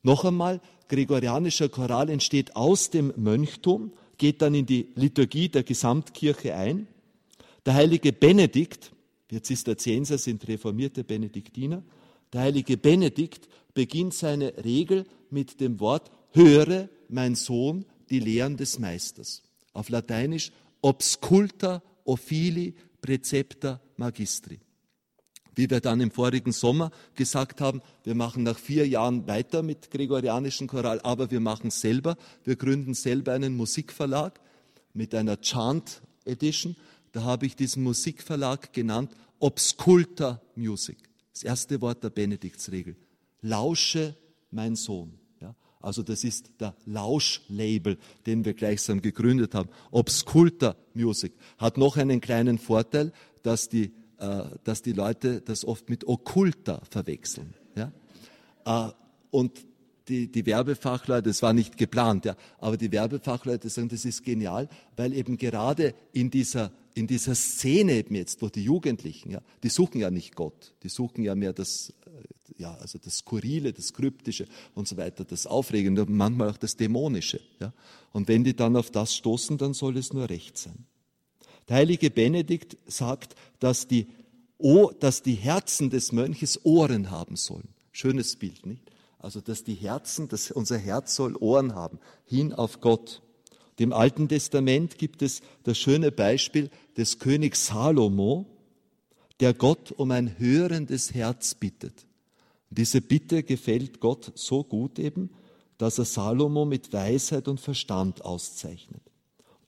[0.03, 6.55] Noch einmal, gregorianischer Choral entsteht aus dem Mönchtum, geht dann in die Liturgie der Gesamtkirche
[6.55, 6.87] ein.
[7.65, 8.91] Der heilige Benedikt,
[9.29, 11.83] wir Zisterzienser sind reformierte Benediktiner,
[12.31, 18.79] der heilige Benedikt beginnt seine Regel mit dem Wort höre, mein Sohn, die Lehren des
[18.79, 19.43] Meisters.
[19.73, 24.59] Auf Lateinisch obsculta ofili precepta magistri.
[25.55, 29.91] Wie wir dann im vorigen Sommer gesagt haben, wir machen nach vier Jahren weiter mit
[29.91, 34.39] gregorianischen Choral, aber wir machen selber, wir gründen selber einen Musikverlag
[34.93, 36.75] mit einer Chant Edition.
[37.11, 40.97] Da habe ich diesen Musikverlag genannt Obsculta Music.
[41.33, 42.95] Das erste Wort der Benediktsregel.
[43.41, 44.15] Lausche,
[44.51, 45.19] mein Sohn.
[45.41, 49.69] Ja, also das ist der Lauschlabel, den wir gleichsam gegründet haben.
[49.91, 53.91] Obsculta Music hat noch einen kleinen Vorteil, dass die
[54.63, 57.53] dass die Leute das oft mit Okkulta verwechseln.
[57.75, 57.91] Ja?
[58.65, 58.91] Äh,
[59.31, 59.65] und
[60.07, 64.67] die, die Werbefachleute, das war nicht geplant, ja, aber die Werbefachleute sagen, das ist genial,
[64.97, 69.69] weil eben gerade in dieser, in dieser Szene eben jetzt, wo die Jugendlichen, ja, die
[69.69, 73.93] suchen ja nicht Gott, die suchen ja mehr das, äh, ja, also das Skurrile, das
[73.93, 74.45] Kryptische
[74.75, 77.39] und so weiter, das Aufregende, manchmal auch das Dämonische.
[77.61, 77.73] Ja.
[78.11, 80.85] Und wenn die dann auf das stoßen, dann soll es nur recht sein.
[81.69, 84.07] Der heilige Benedikt sagt, dass die,
[84.99, 87.69] dass die Herzen des Mönches Ohren haben sollen.
[87.91, 88.83] Schönes Bild, nicht?
[89.19, 93.21] Also, dass die Herzen, dass unser Herz soll Ohren haben, hin auf Gott.
[93.79, 98.45] Im Alten Testament gibt es das schöne Beispiel des Königs Salomo,
[99.39, 102.05] der Gott um ein hörendes Herz bittet.
[102.69, 105.29] Diese Bitte gefällt Gott so gut eben,
[105.77, 109.01] dass er Salomo mit Weisheit und Verstand auszeichnet.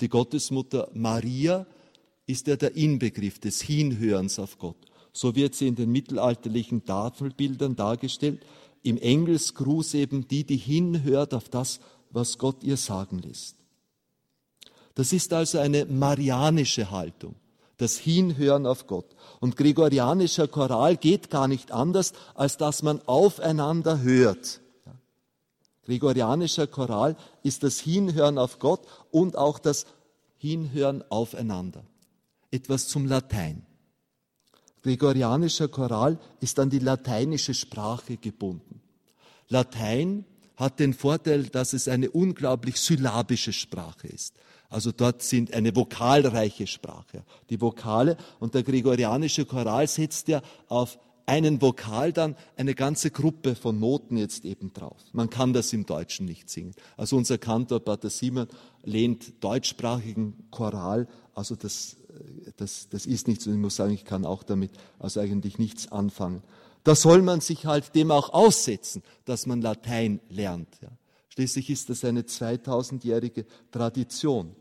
[0.01, 1.65] Die Gottesmutter Maria
[2.27, 4.77] ist er der Inbegriff des Hinhörens auf Gott.
[5.13, 8.45] So wird sie in den mittelalterlichen Tafelbildern dargestellt.
[8.83, 11.79] Im Engelsgruß eben die, die hinhört auf das,
[12.11, 13.55] was Gott ihr sagen lässt.
[14.95, 17.35] Das ist also eine marianische Haltung,
[17.77, 19.15] das Hinhören auf Gott.
[19.39, 24.61] Und gregorianischer Choral geht gar nicht anders, als dass man aufeinander hört.
[25.83, 29.85] Gregorianischer Choral ist das Hinhören auf Gott und auch das
[30.37, 31.83] Hinhören aufeinander
[32.51, 33.65] etwas zum Latein.
[34.83, 38.81] Gregorianischer Choral ist an die lateinische Sprache gebunden.
[39.49, 40.25] Latein
[40.57, 44.35] hat den Vorteil, dass es eine unglaublich syllabische Sprache ist.
[44.69, 47.23] Also dort sind eine vokalreiche Sprache.
[47.49, 53.55] Die Vokale und der gregorianische Choral setzt ja auf einen Vokal dann eine ganze Gruppe
[53.55, 54.97] von Noten jetzt eben drauf.
[55.11, 56.75] Man kann das im Deutschen nicht singen.
[56.97, 58.47] Also unser Kantor Pater Simon
[58.83, 61.97] lehnt deutschsprachigen Choral, also das
[62.57, 65.91] das, das ist nichts und ich muss sagen, ich kann auch damit also eigentlich nichts
[65.91, 66.41] anfangen.
[66.83, 70.69] Da soll man sich halt dem auch aussetzen, dass man Latein lernt.
[70.81, 70.89] Ja.
[71.29, 74.55] Schließlich ist das eine 2000-jährige Tradition.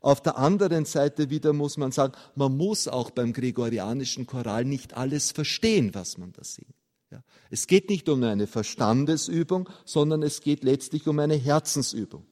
[0.00, 4.94] Auf der anderen Seite wieder muss man sagen, man muss auch beim gregorianischen Choral nicht
[4.96, 6.74] alles verstehen, was man da singt.
[7.10, 7.22] Ja.
[7.50, 12.26] Es geht nicht um eine Verstandesübung, sondern es geht letztlich um eine Herzensübung.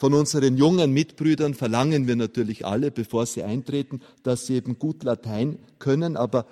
[0.00, 5.02] Von unseren jungen Mitbrüdern verlangen wir natürlich alle, bevor sie eintreten, dass sie eben gut
[5.02, 6.46] Latein können, aber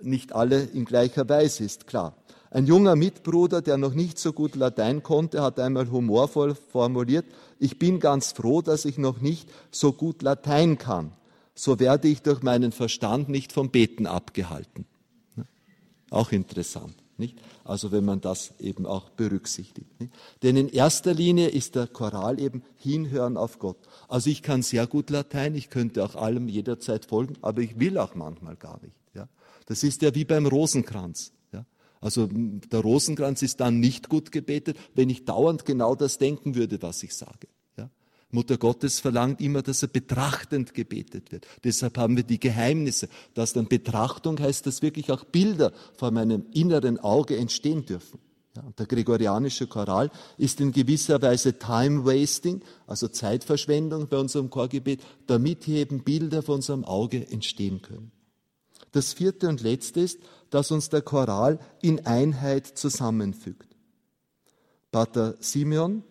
[0.00, 2.14] nicht alle in gleicher Weise ist klar.
[2.52, 7.26] Ein junger Mitbruder, der noch nicht so gut Latein konnte, hat einmal humorvoll formuliert,
[7.58, 11.10] ich bin ganz froh, dass ich noch nicht so gut Latein kann.
[11.56, 14.86] So werde ich durch meinen Verstand nicht vom Beten abgehalten.
[16.10, 16.94] Auch interessant.
[17.18, 17.36] Nicht?
[17.64, 20.00] Also wenn man das eben auch berücksichtigt.
[20.00, 20.12] Nicht?
[20.44, 23.76] Denn in erster Linie ist der Choral eben hinhören auf Gott.
[24.06, 27.98] Also ich kann sehr gut Latein, ich könnte auch allem jederzeit folgen, aber ich will
[27.98, 28.94] auch manchmal gar nicht.
[29.14, 29.28] Ja?
[29.66, 31.32] Das ist ja wie beim Rosenkranz.
[31.52, 31.66] Ja?
[32.00, 36.80] Also der Rosenkranz ist dann nicht gut gebetet, wenn ich dauernd genau das denken würde,
[36.82, 37.48] was ich sage.
[38.30, 41.46] Mutter Gottes verlangt immer, dass er betrachtend gebetet wird.
[41.64, 43.08] Deshalb haben wir die Geheimnisse.
[43.32, 48.18] Dass dann Betrachtung heißt, dass wirklich auch Bilder vor meinem inneren Auge entstehen dürfen.
[48.54, 55.00] Ja, der gregorianische Choral ist in gewisser Weise Time Wasting, also Zeitverschwendung bei unserem Chorgebet,
[55.26, 58.10] damit hier eben Bilder vor unserem Auge entstehen können.
[58.92, 60.18] Das vierte und letzte ist,
[60.50, 63.68] dass uns der Choral in Einheit zusammenfügt.
[64.90, 66.02] Pater Simeon,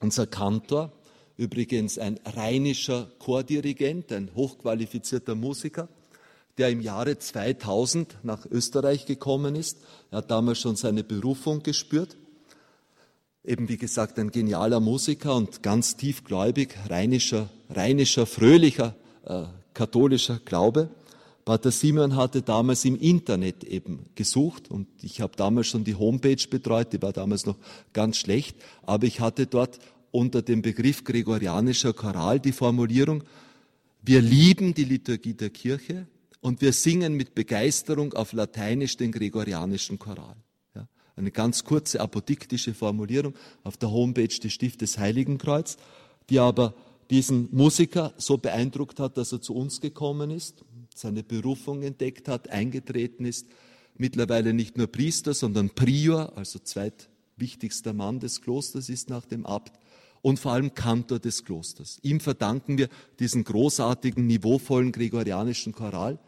[0.00, 0.92] unser Kantor,
[1.36, 5.88] übrigens ein rheinischer Chordirigent, ein hochqualifizierter Musiker,
[6.58, 9.78] der im Jahre 2000 nach Österreich gekommen ist.
[10.10, 12.16] Er hat damals schon seine Berufung gespürt.
[13.44, 20.88] Eben wie gesagt ein genialer Musiker und ganz tiefgläubig, rheinischer, rheinischer, fröhlicher, äh, katholischer Glaube.
[21.44, 26.42] Pater Simon hatte damals im Internet eben gesucht und ich habe damals schon die Homepage
[26.48, 27.56] betreut, die war damals noch
[27.92, 29.78] ganz schlecht, aber ich hatte dort
[30.14, 33.24] unter dem Begriff gregorianischer Choral die Formulierung,
[34.00, 36.06] wir lieben die Liturgie der Kirche
[36.40, 40.36] und wir singen mit Begeisterung auf Lateinisch den gregorianischen Choral.
[40.76, 40.86] Ja,
[41.16, 43.34] Eine ganz kurze apodiktische Formulierung
[43.64, 45.78] auf der Homepage des Stiftes Heiligenkreuz,
[46.30, 46.74] die aber
[47.10, 52.50] diesen Musiker so beeindruckt hat, dass er zu uns gekommen ist, seine Berufung entdeckt hat,
[52.50, 53.48] eingetreten ist,
[53.96, 59.72] mittlerweile nicht nur Priester, sondern Prior, also zweitwichtigster Mann des Klosters ist nach dem Abt
[60.24, 61.98] und vor allem Kantor des Klosters.
[62.00, 66.18] Ihm verdanken wir diesen großartigen, niveauvollen gregorianischen Choral.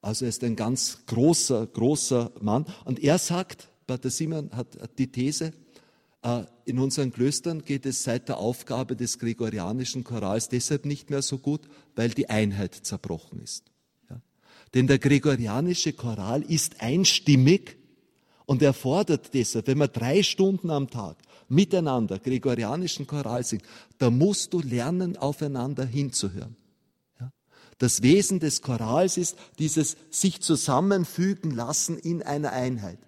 [0.00, 2.66] Also er ist ein ganz großer, großer Mann.
[2.84, 5.52] Und er sagt, Pater Simon hat die These,
[6.22, 11.22] äh, in unseren Klöstern geht es seit der Aufgabe des gregorianischen Chorals deshalb nicht mehr
[11.22, 11.62] so gut,
[11.96, 13.64] weil die Einheit zerbrochen ist.
[14.08, 14.20] Ja?
[14.72, 17.76] Denn der gregorianische Choral ist einstimmig
[18.46, 21.16] und er fordert deshalb, wenn man drei Stunden am Tag
[21.52, 23.64] miteinander gregorianischen Choral singt,
[23.98, 26.56] da musst du lernen, aufeinander hinzuhören.
[27.78, 32.98] Das Wesen des Chorals ist dieses sich zusammenfügen lassen in einer Einheit.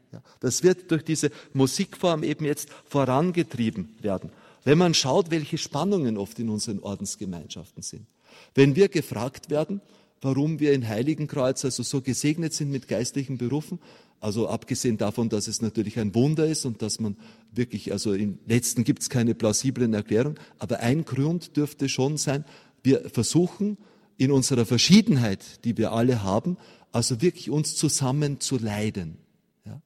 [0.41, 4.31] Das wird durch diese Musikform eben jetzt vorangetrieben werden.
[4.65, 8.07] Wenn man schaut, welche Spannungen oft in unseren Ordensgemeinschaften sind.
[8.55, 9.81] Wenn wir gefragt werden,
[10.21, 13.79] warum wir in Heiligenkreuz also so gesegnet sind mit geistlichen Berufen,
[14.25, 17.19] also abgesehen davon, dass es natürlich ein Wunder ist und dass man
[17.53, 22.47] wirklich, also im letzten gibt es keine plausiblen Erklärungen, aber ein Grund dürfte schon sein,
[22.83, 23.77] wir versuchen,
[24.17, 26.57] in unserer Verschiedenheit, die wir alle haben,
[26.91, 29.19] also wirklich uns zusammen zu leiden.
[29.67, 29.83] Ja?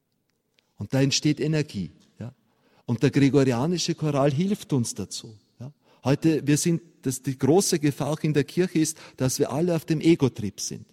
[0.77, 1.91] Und da entsteht Energie.
[2.17, 2.33] Ja?
[2.85, 5.37] Und der gregorianische Choral hilft uns dazu.
[5.59, 5.73] Ja?
[6.05, 9.75] Heute, wir sind, dass die große Gefahr auch in der Kirche ist, dass wir alle
[9.75, 10.85] auf dem Ego-Trip sind.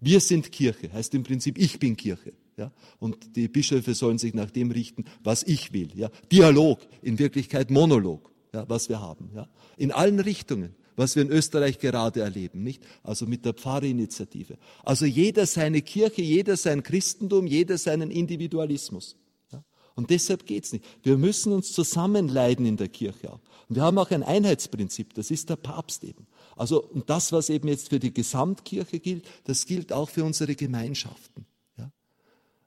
[0.00, 2.32] Wir sind Kirche, heißt im Prinzip, ich bin Kirche.
[2.60, 2.70] Ja?
[2.98, 5.88] Und die Bischöfe sollen sich nach dem richten, was ich will.
[5.94, 6.10] Ja?
[6.30, 9.30] Dialog, in Wirklichkeit Monolog, ja, was wir haben.
[9.34, 9.48] Ja?
[9.76, 12.82] In allen Richtungen was wir in Österreich gerade erleben, nicht?
[13.02, 14.58] Also mit der Pfarrinitiative.
[14.84, 19.16] Also jeder seine Kirche, jeder sein Christentum, jeder seinen Individualismus.
[19.50, 19.64] Ja?
[19.94, 20.84] Und deshalb geht's nicht.
[21.02, 23.40] Wir müssen uns zusammenleiden in der Kirche auch.
[23.70, 26.26] Und wir haben auch ein Einheitsprinzip, das ist der Papst eben.
[26.54, 30.54] Also, und das, was eben jetzt für die Gesamtkirche gilt, das gilt auch für unsere
[30.54, 31.46] Gemeinschaften.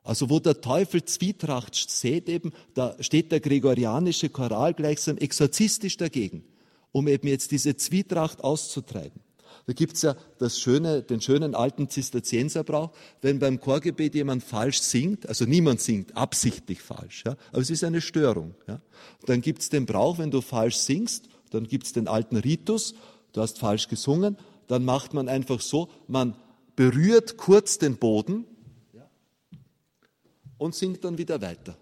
[0.04, 6.43] Also wo der Teufel Zwietracht sät eben, da steht der gregorianische Choral gleichsam exorzistisch dagegen
[6.93, 9.20] um eben jetzt diese Zwietracht auszutreiben.
[9.66, 12.91] Da gibt's ja das schöne, den schönen alten Zisterzienserbrauch,
[13.22, 17.84] wenn beim Chorgebet jemand falsch singt, also niemand singt absichtlich falsch, ja, aber es ist
[17.84, 18.56] eine Störung.
[18.68, 18.82] Ja.
[19.26, 22.93] dann gibt's den Brauch, wenn du falsch singst, dann gibt's den alten Ritus,
[23.32, 24.38] du hast falsch gesungen,
[24.68, 26.36] dann macht man einfach so, man
[26.76, 28.45] berührt kurz den Boden
[30.64, 31.78] und singt dann wieder weiter.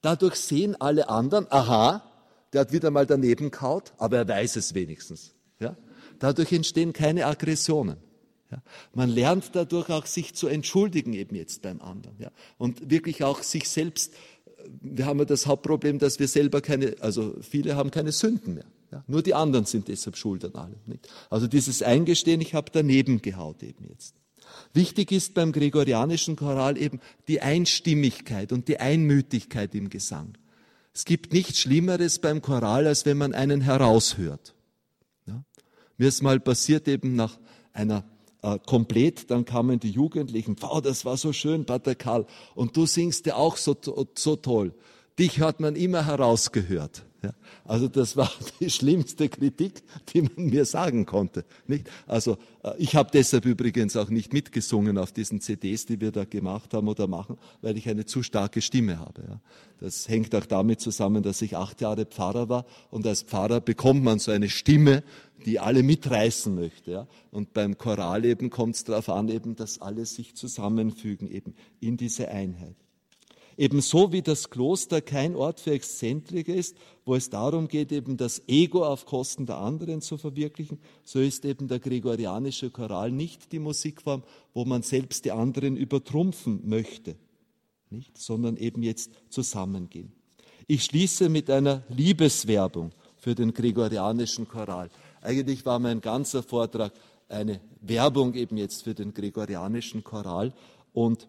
[0.00, 2.02] Dadurch sehen alle anderen, aha,
[2.52, 5.32] der hat wieder mal daneben kaut, aber er weiß es wenigstens.
[5.60, 5.76] Ja?
[6.18, 7.98] Dadurch entstehen keine Aggressionen.
[8.50, 8.60] Ja?
[8.94, 12.16] Man lernt dadurch auch, sich zu entschuldigen eben jetzt beim anderen.
[12.18, 12.30] Ja?
[12.58, 14.12] Und wirklich auch sich selbst,
[14.80, 18.66] wir haben ja das Hauptproblem, dass wir selber keine, also viele haben keine Sünden mehr.
[18.90, 19.04] Ja?
[19.06, 20.80] Nur die anderen sind deshalb schuld an allem.
[20.86, 21.08] Nicht?
[21.30, 24.16] Also dieses Eingestehen, ich habe daneben gehaut eben jetzt.
[24.74, 30.38] Wichtig ist beim gregorianischen Choral eben die Einstimmigkeit und die Einmütigkeit im Gesang.
[30.94, 34.54] Es gibt nichts Schlimmeres beim Choral, als wenn man einen heraushört.
[35.26, 35.44] Ja?
[35.98, 37.38] Mir ist mal passiert eben nach
[37.72, 38.04] einer
[38.42, 42.86] äh, komplett, dann kamen die Jugendlichen, wow, das war so schön, Pater Karl, und du
[42.86, 43.76] singst ja auch so,
[44.16, 44.74] so toll.
[45.18, 47.04] Dich hat man immer herausgehört.
[47.22, 47.32] Ja,
[47.64, 51.44] also das war die schlimmste Kritik, die man mir sagen konnte.
[51.68, 51.88] Nicht?
[52.06, 56.24] Also äh, ich habe deshalb übrigens auch nicht mitgesungen auf diesen CDs, die wir da
[56.24, 59.22] gemacht haben oder machen, weil ich eine zu starke Stimme habe.
[59.28, 59.40] Ja.
[59.78, 64.02] Das hängt auch damit zusammen, dass ich acht Jahre Pfarrer war und als Pfarrer bekommt
[64.02, 65.04] man so eine Stimme,
[65.46, 66.90] die alle mitreißen möchte.
[66.90, 67.08] Ja.
[67.30, 71.96] Und beim Choral eben kommt es darauf an, eben, dass alle sich zusammenfügen eben in
[71.96, 72.76] diese Einheit.
[73.62, 78.42] Ebenso wie das Kloster kein Ort für Exzentriker ist, wo es darum geht, eben das
[78.48, 83.60] Ego auf Kosten der anderen zu verwirklichen, so ist eben der gregorianische Choral nicht die
[83.60, 87.14] Musikform, wo man selbst die anderen übertrumpfen möchte,
[87.88, 90.10] nicht, sondern eben jetzt zusammengehen.
[90.66, 94.90] Ich schließe mit einer Liebeswerbung für den gregorianischen Choral.
[95.20, 96.92] Eigentlich war mein ganzer Vortrag
[97.28, 100.52] eine Werbung eben jetzt für den gregorianischen Choral
[100.92, 101.28] und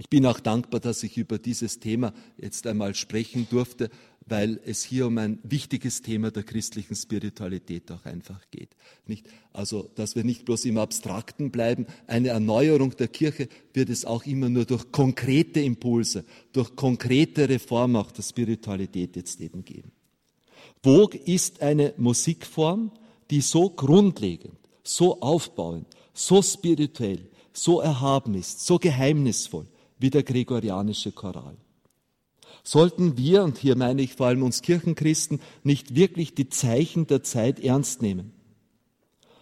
[0.00, 3.90] ich bin auch dankbar, dass ich über dieses Thema jetzt einmal sprechen durfte,
[4.24, 8.70] weil es hier um ein wichtiges Thema der christlichen Spiritualität auch einfach geht.
[9.06, 9.26] Nicht?
[9.52, 11.86] Also, dass wir nicht bloß im Abstrakten bleiben.
[12.06, 17.96] Eine Erneuerung der Kirche wird es auch immer nur durch konkrete Impulse, durch konkrete Reform
[17.96, 19.92] auch der Spiritualität jetzt eben geben.
[20.82, 22.90] Vogue ist eine Musikform,
[23.30, 29.66] die so grundlegend, so aufbauend, so spirituell, so erhaben ist, so geheimnisvoll,
[30.00, 31.56] wie der gregorianische Choral.
[32.64, 37.22] Sollten wir, und hier meine ich vor allem uns Kirchenchristen, nicht wirklich die Zeichen der
[37.22, 38.32] Zeit ernst nehmen?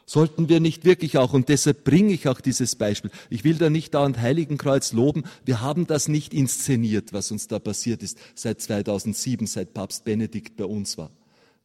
[0.06, 3.68] Sollten wir nicht wirklich auch, und deshalb bringe ich auch dieses Beispiel, ich will da
[3.68, 8.60] nicht dauernd Heiligenkreuz loben, wir haben das nicht inszeniert, was uns da passiert ist seit
[8.62, 11.10] 2007, seit Papst Benedikt bei uns war.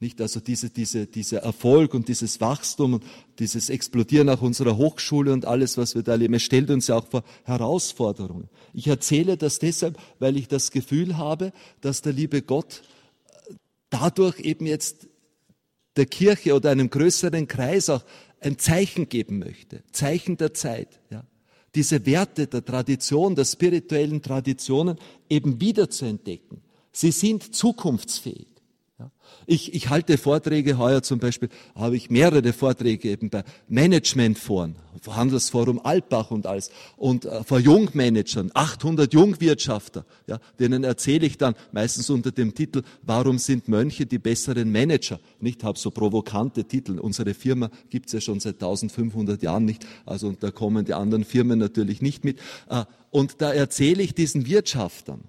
[0.04, 3.06] Nicht also diese, diese, dieser Erfolg und dieses Wachstum und
[3.40, 6.98] dieses Explodieren auch unserer Hochschule und alles, was wir da erleben, es stellt uns ja
[6.98, 8.50] auch vor Herausforderungen.
[8.74, 12.84] Ich erzähle das deshalb, weil ich das Gefühl habe, dass der liebe Gott
[13.90, 15.08] dadurch eben jetzt
[15.96, 18.04] der Kirche oder einem größeren Kreis auch
[18.42, 21.00] ein Zeichen geben möchte, Zeichen der Zeit.
[21.12, 21.24] Ja.
[21.76, 24.98] Diese Werte der Tradition, der spirituellen Traditionen
[25.30, 26.62] eben wieder zu entdecken.
[26.92, 28.53] Sie sind zukunftsfähig.
[29.46, 34.76] Ich, ich halte Vorträge, heuer zum Beispiel habe ich mehrere Vorträge eben bei Managementforen,
[35.08, 41.56] Handelsforum Altbach und alles, und äh, vor Jungmanagern, 800 Jungwirtschafter, ja, denen erzähle ich dann
[41.72, 45.20] meistens unter dem Titel, warum sind Mönche die besseren Manager?
[45.40, 47.00] Nicht, habe so provokante Titel.
[47.00, 51.26] Unsere Firma gibt's ja schon seit 1500 Jahren nicht, also und da kommen die anderen
[51.26, 52.40] Firmen natürlich nicht mit.
[52.70, 55.22] Äh, und da erzähle ich diesen Wirtschaftern,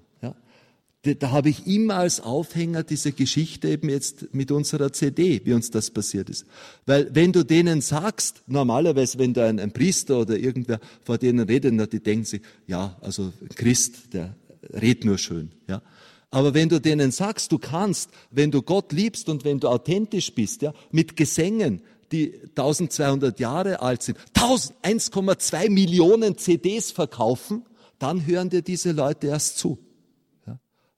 [1.05, 5.70] da habe ich immer als Aufhänger diese Geschichte eben jetzt mit unserer CD, wie uns
[5.70, 6.46] das passiert ist.
[6.86, 11.40] Weil wenn du denen sagst, normalerweise, wenn da ein, ein Priester oder irgendwer vor denen
[11.40, 14.34] redet, die denken sich, ja, also Christ, der
[14.72, 15.82] redet nur schön, ja.
[16.30, 20.34] Aber wenn du denen sagst, du kannst, wenn du Gott liebst und wenn du authentisch
[20.34, 27.62] bist, ja, mit Gesängen, die 1200 Jahre alt sind, 1,2 Millionen CDs verkaufen,
[27.98, 29.78] dann hören dir diese Leute erst zu.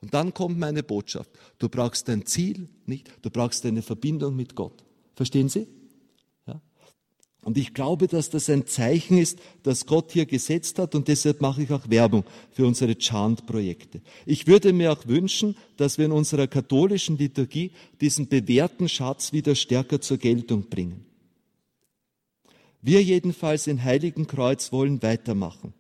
[0.01, 1.31] Und dann kommt meine Botschaft.
[1.59, 3.11] Du brauchst dein Ziel, nicht?
[3.23, 4.85] Du brauchst eine Verbindung mit Gott.
[5.15, 5.67] Verstehen Sie?
[6.47, 6.61] Ja?
[7.43, 11.41] Und ich glaube, dass das ein Zeichen ist, das Gott hier gesetzt hat und deshalb
[11.41, 14.03] mache ich auch Werbung für unsere Chant-Projekte.
[14.27, 19.55] Ich würde mir auch wünschen, dass wir in unserer katholischen Liturgie diesen bewährten Schatz wieder
[19.55, 21.07] stärker zur Geltung bringen.
[22.83, 25.73] Wir jedenfalls in Heiligen Kreuz wollen weitermachen.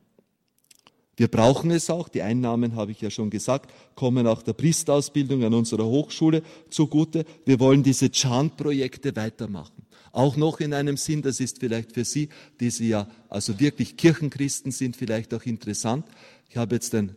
[1.17, 2.09] Wir brauchen es auch.
[2.09, 7.25] Die Einnahmen, habe ich ja schon gesagt, kommen auch der Priesterausbildung an unserer Hochschule zugute.
[7.47, 9.87] Wir wollen diese Chant-Projekte weitermachen.
[10.13, 12.29] Auch noch in einem Sinn, das ist vielleicht für Sie,
[12.61, 16.07] die Sie ja also wirklich Kirchenchristen sind, vielleicht auch interessant.
[16.49, 17.17] Ich habe jetzt ein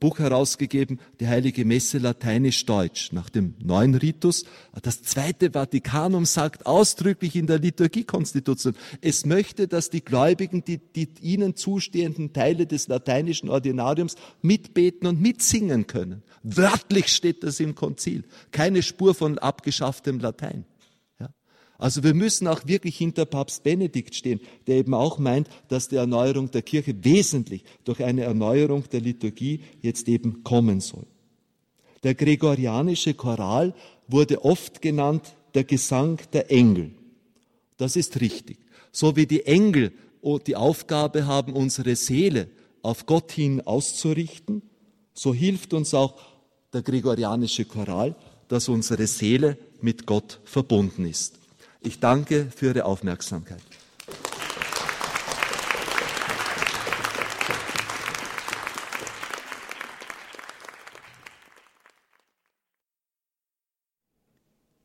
[0.00, 4.44] Buch herausgegeben, die Heilige Messe lateinisch-deutsch, nach dem neuen Ritus.
[4.82, 11.08] Das Zweite Vatikanum sagt ausdrücklich in der Liturgiekonstitution, es möchte, dass die Gläubigen die, die
[11.20, 16.22] ihnen zustehenden Teile des lateinischen Ordinariums mitbeten und mitsingen können.
[16.42, 18.24] Wörtlich steht das im Konzil.
[18.50, 20.64] Keine Spur von abgeschafftem Latein.
[21.78, 25.96] Also wir müssen auch wirklich hinter Papst Benedikt stehen, der eben auch meint, dass die
[25.96, 31.06] Erneuerung der Kirche wesentlich durch eine Erneuerung der Liturgie jetzt eben kommen soll.
[32.02, 33.74] Der gregorianische Choral
[34.08, 36.90] wurde oft genannt der Gesang der Engel.
[37.76, 38.58] Das ist richtig.
[38.90, 39.92] So wie die Engel
[40.46, 42.48] die Aufgabe haben, unsere Seele
[42.82, 44.62] auf Gott hin auszurichten,
[45.14, 46.16] so hilft uns auch
[46.72, 48.16] der gregorianische Choral,
[48.48, 51.37] dass unsere Seele mit Gott verbunden ist.
[51.80, 53.62] Ich danke für Ihre Aufmerksamkeit.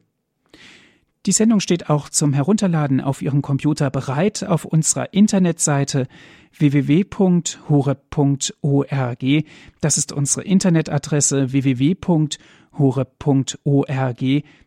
[1.25, 6.09] Die Sendung steht auch zum Herunterladen auf Ihrem Computer bereit auf unserer Internetseite
[6.57, 7.95] www.horeb.org.
[9.81, 12.03] Das ist unsere Internetadresse www.horeb.org.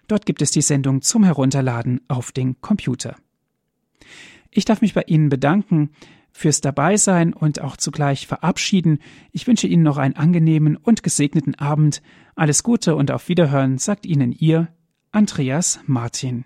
[0.09, 3.17] Dort gibt es die Sendung zum Herunterladen auf den Computer.
[4.51, 5.91] Ich darf mich bei Ihnen bedanken
[6.33, 8.99] fürs Dabeisein und auch zugleich verabschieden.
[9.33, 12.03] Ich wünsche Ihnen noch einen angenehmen und gesegneten Abend.
[12.35, 14.69] Alles Gute und auf Wiederhören sagt Ihnen Ihr
[15.13, 16.45] Andreas Martin.